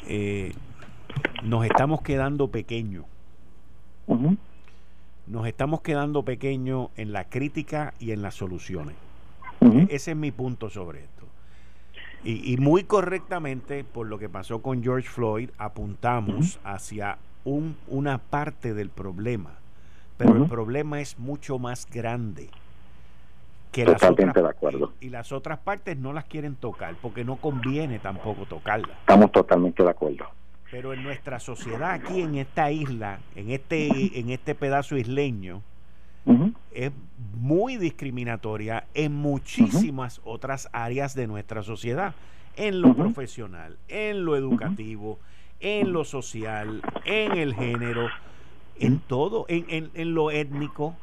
[0.07, 0.53] eh,
[1.43, 3.05] nos estamos quedando pequeños.
[5.27, 8.97] Nos estamos quedando pequeños en la crítica y en las soluciones.
[9.89, 11.22] Ese es mi punto sobre esto.
[12.25, 18.75] Y, muy correctamente, por lo que pasó con George Floyd, apuntamos hacia un, una parte
[18.75, 19.55] del problema.
[20.19, 22.49] Pero el problema es mucho más grande
[23.73, 24.93] que las otras, de acuerdo.
[25.01, 28.99] Y, las otras partes no las quieren tocar porque no conviene tampoco tocarlas.
[29.01, 30.27] Estamos totalmente de acuerdo.
[30.71, 35.63] Pero en nuestra sociedad aquí en esta isla, en este en este pedazo isleño
[36.73, 36.93] es
[37.39, 42.15] muy discriminatoria en muchísimas otras áreas de nuestra sociedad,
[42.57, 45.19] en lo profesional, en lo educativo,
[45.61, 48.09] en lo social, en el género,
[48.79, 50.97] en todo, en, en, en lo étnico.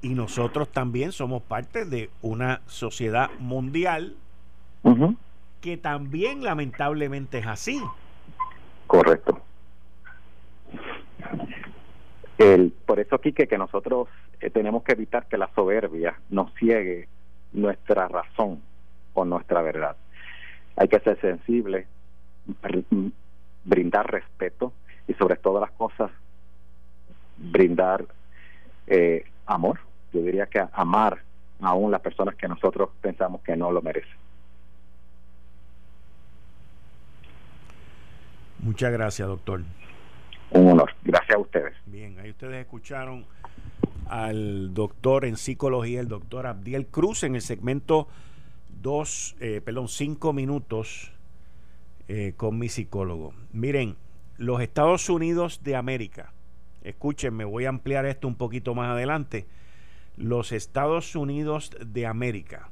[0.00, 4.14] Y nosotros también somos parte de una sociedad mundial
[5.60, 7.82] que también lamentablemente es así.
[8.86, 9.42] Correcto.
[12.38, 14.08] El, por eso, Quique, que nosotros
[14.40, 17.08] eh, tenemos que evitar que la soberbia nos ciegue
[17.52, 18.62] nuestra razón
[19.14, 19.96] o nuestra verdad.
[20.76, 21.86] Hay que ser sensible,
[23.64, 24.72] brindar respeto
[25.08, 26.10] y sobre todas las cosas
[27.36, 28.04] brindar
[28.86, 29.80] eh, amor
[30.12, 31.22] yo diría que amar
[31.60, 34.16] aún las personas que nosotros pensamos que no lo merecen.
[38.60, 39.62] Muchas gracias, doctor.
[40.50, 40.90] Un honor.
[41.04, 41.74] Gracias a ustedes.
[41.86, 43.26] Bien, ahí ustedes escucharon
[44.06, 48.08] al doctor en psicología, el doctor Abdiel Cruz, en el segmento
[48.80, 51.12] dos, eh, perdón, cinco minutos
[52.08, 53.34] eh, con mi psicólogo.
[53.52, 53.96] Miren,
[54.36, 56.32] los Estados Unidos de América,
[56.82, 59.46] escúchenme, voy a ampliar esto un poquito más adelante
[60.18, 62.70] los Estados Unidos de América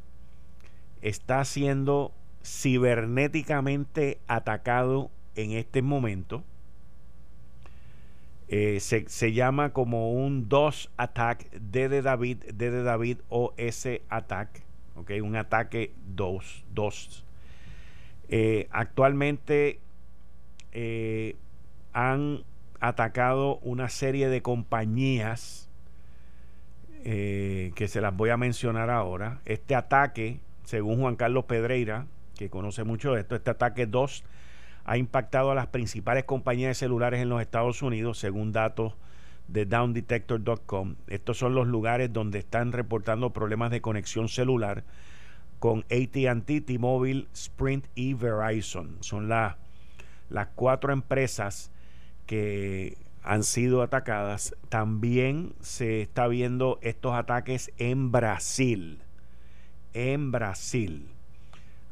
[1.00, 2.12] está siendo
[2.44, 6.42] cibernéticamente atacado en este momento.
[8.48, 14.02] Eh, se, llama como un DOS attack, D de David, D de David o S
[14.08, 14.62] attack,
[14.94, 16.64] okay, un ataque DOS.
[16.72, 17.24] DOS.
[18.28, 19.80] Eh, actualmente
[20.72, 21.36] eh,
[21.92, 22.44] han
[22.80, 25.70] atacado una serie de compañías
[27.04, 29.40] eh, que se las voy a mencionar ahora.
[29.44, 34.24] Este ataque, según Juan Carlos Pedreira, que conoce mucho de esto, este ataque 2
[34.86, 38.94] ha impactado a las principales compañías de celulares en los Estados Unidos, según datos
[39.48, 40.94] de downdetector.com.
[41.08, 44.84] Estos son los lugares donde están reportando problemas de conexión celular
[45.58, 48.96] con ATT, T-Mobile, Sprint y Verizon.
[49.00, 49.56] Son las
[50.54, 51.72] cuatro empresas
[52.26, 54.54] que han sido atacadas.
[54.68, 59.02] También se está viendo estos ataques en Brasil.
[59.94, 61.15] En Brasil.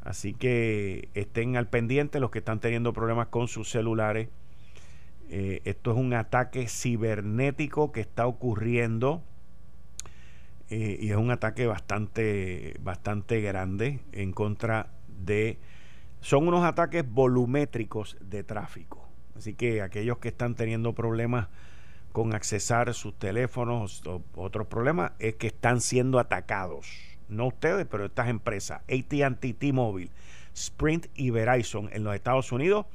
[0.05, 4.29] Así que estén al pendiente los que están teniendo problemas con sus celulares.
[5.31, 9.23] Eh, esto es un ataque cibernético que está ocurriendo
[10.69, 15.59] eh, y es un ataque bastante, bastante grande en contra de...
[16.21, 19.09] Son unos ataques volumétricos de tráfico.
[19.37, 21.49] Así que aquellos que están teniendo problemas
[22.13, 28.07] con accesar sus teléfonos o otros problemas es que están siendo atacados no ustedes, pero
[28.07, 30.11] estas empresas, ATT, T-Mobile,
[30.55, 32.87] Sprint y Verizon en los Estados Unidos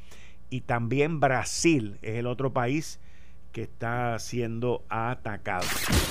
[0.50, 3.00] y también Brasil es el otro país
[3.52, 5.66] que está siendo atacado.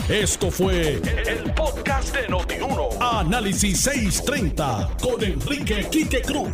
[0.09, 2.89] Esto fue el, podcast de Notiuno.
[3.01, 6.51] Análisis 630 con Enrique Quique Cruz.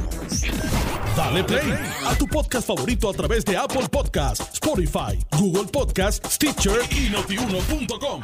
[1.17, 1.73] Dale play
[2.07, 8.23] a tu podcast favorito a través de Apple Podcasts, Spotify, Google Podcasts, Stitcher y notiuno.com.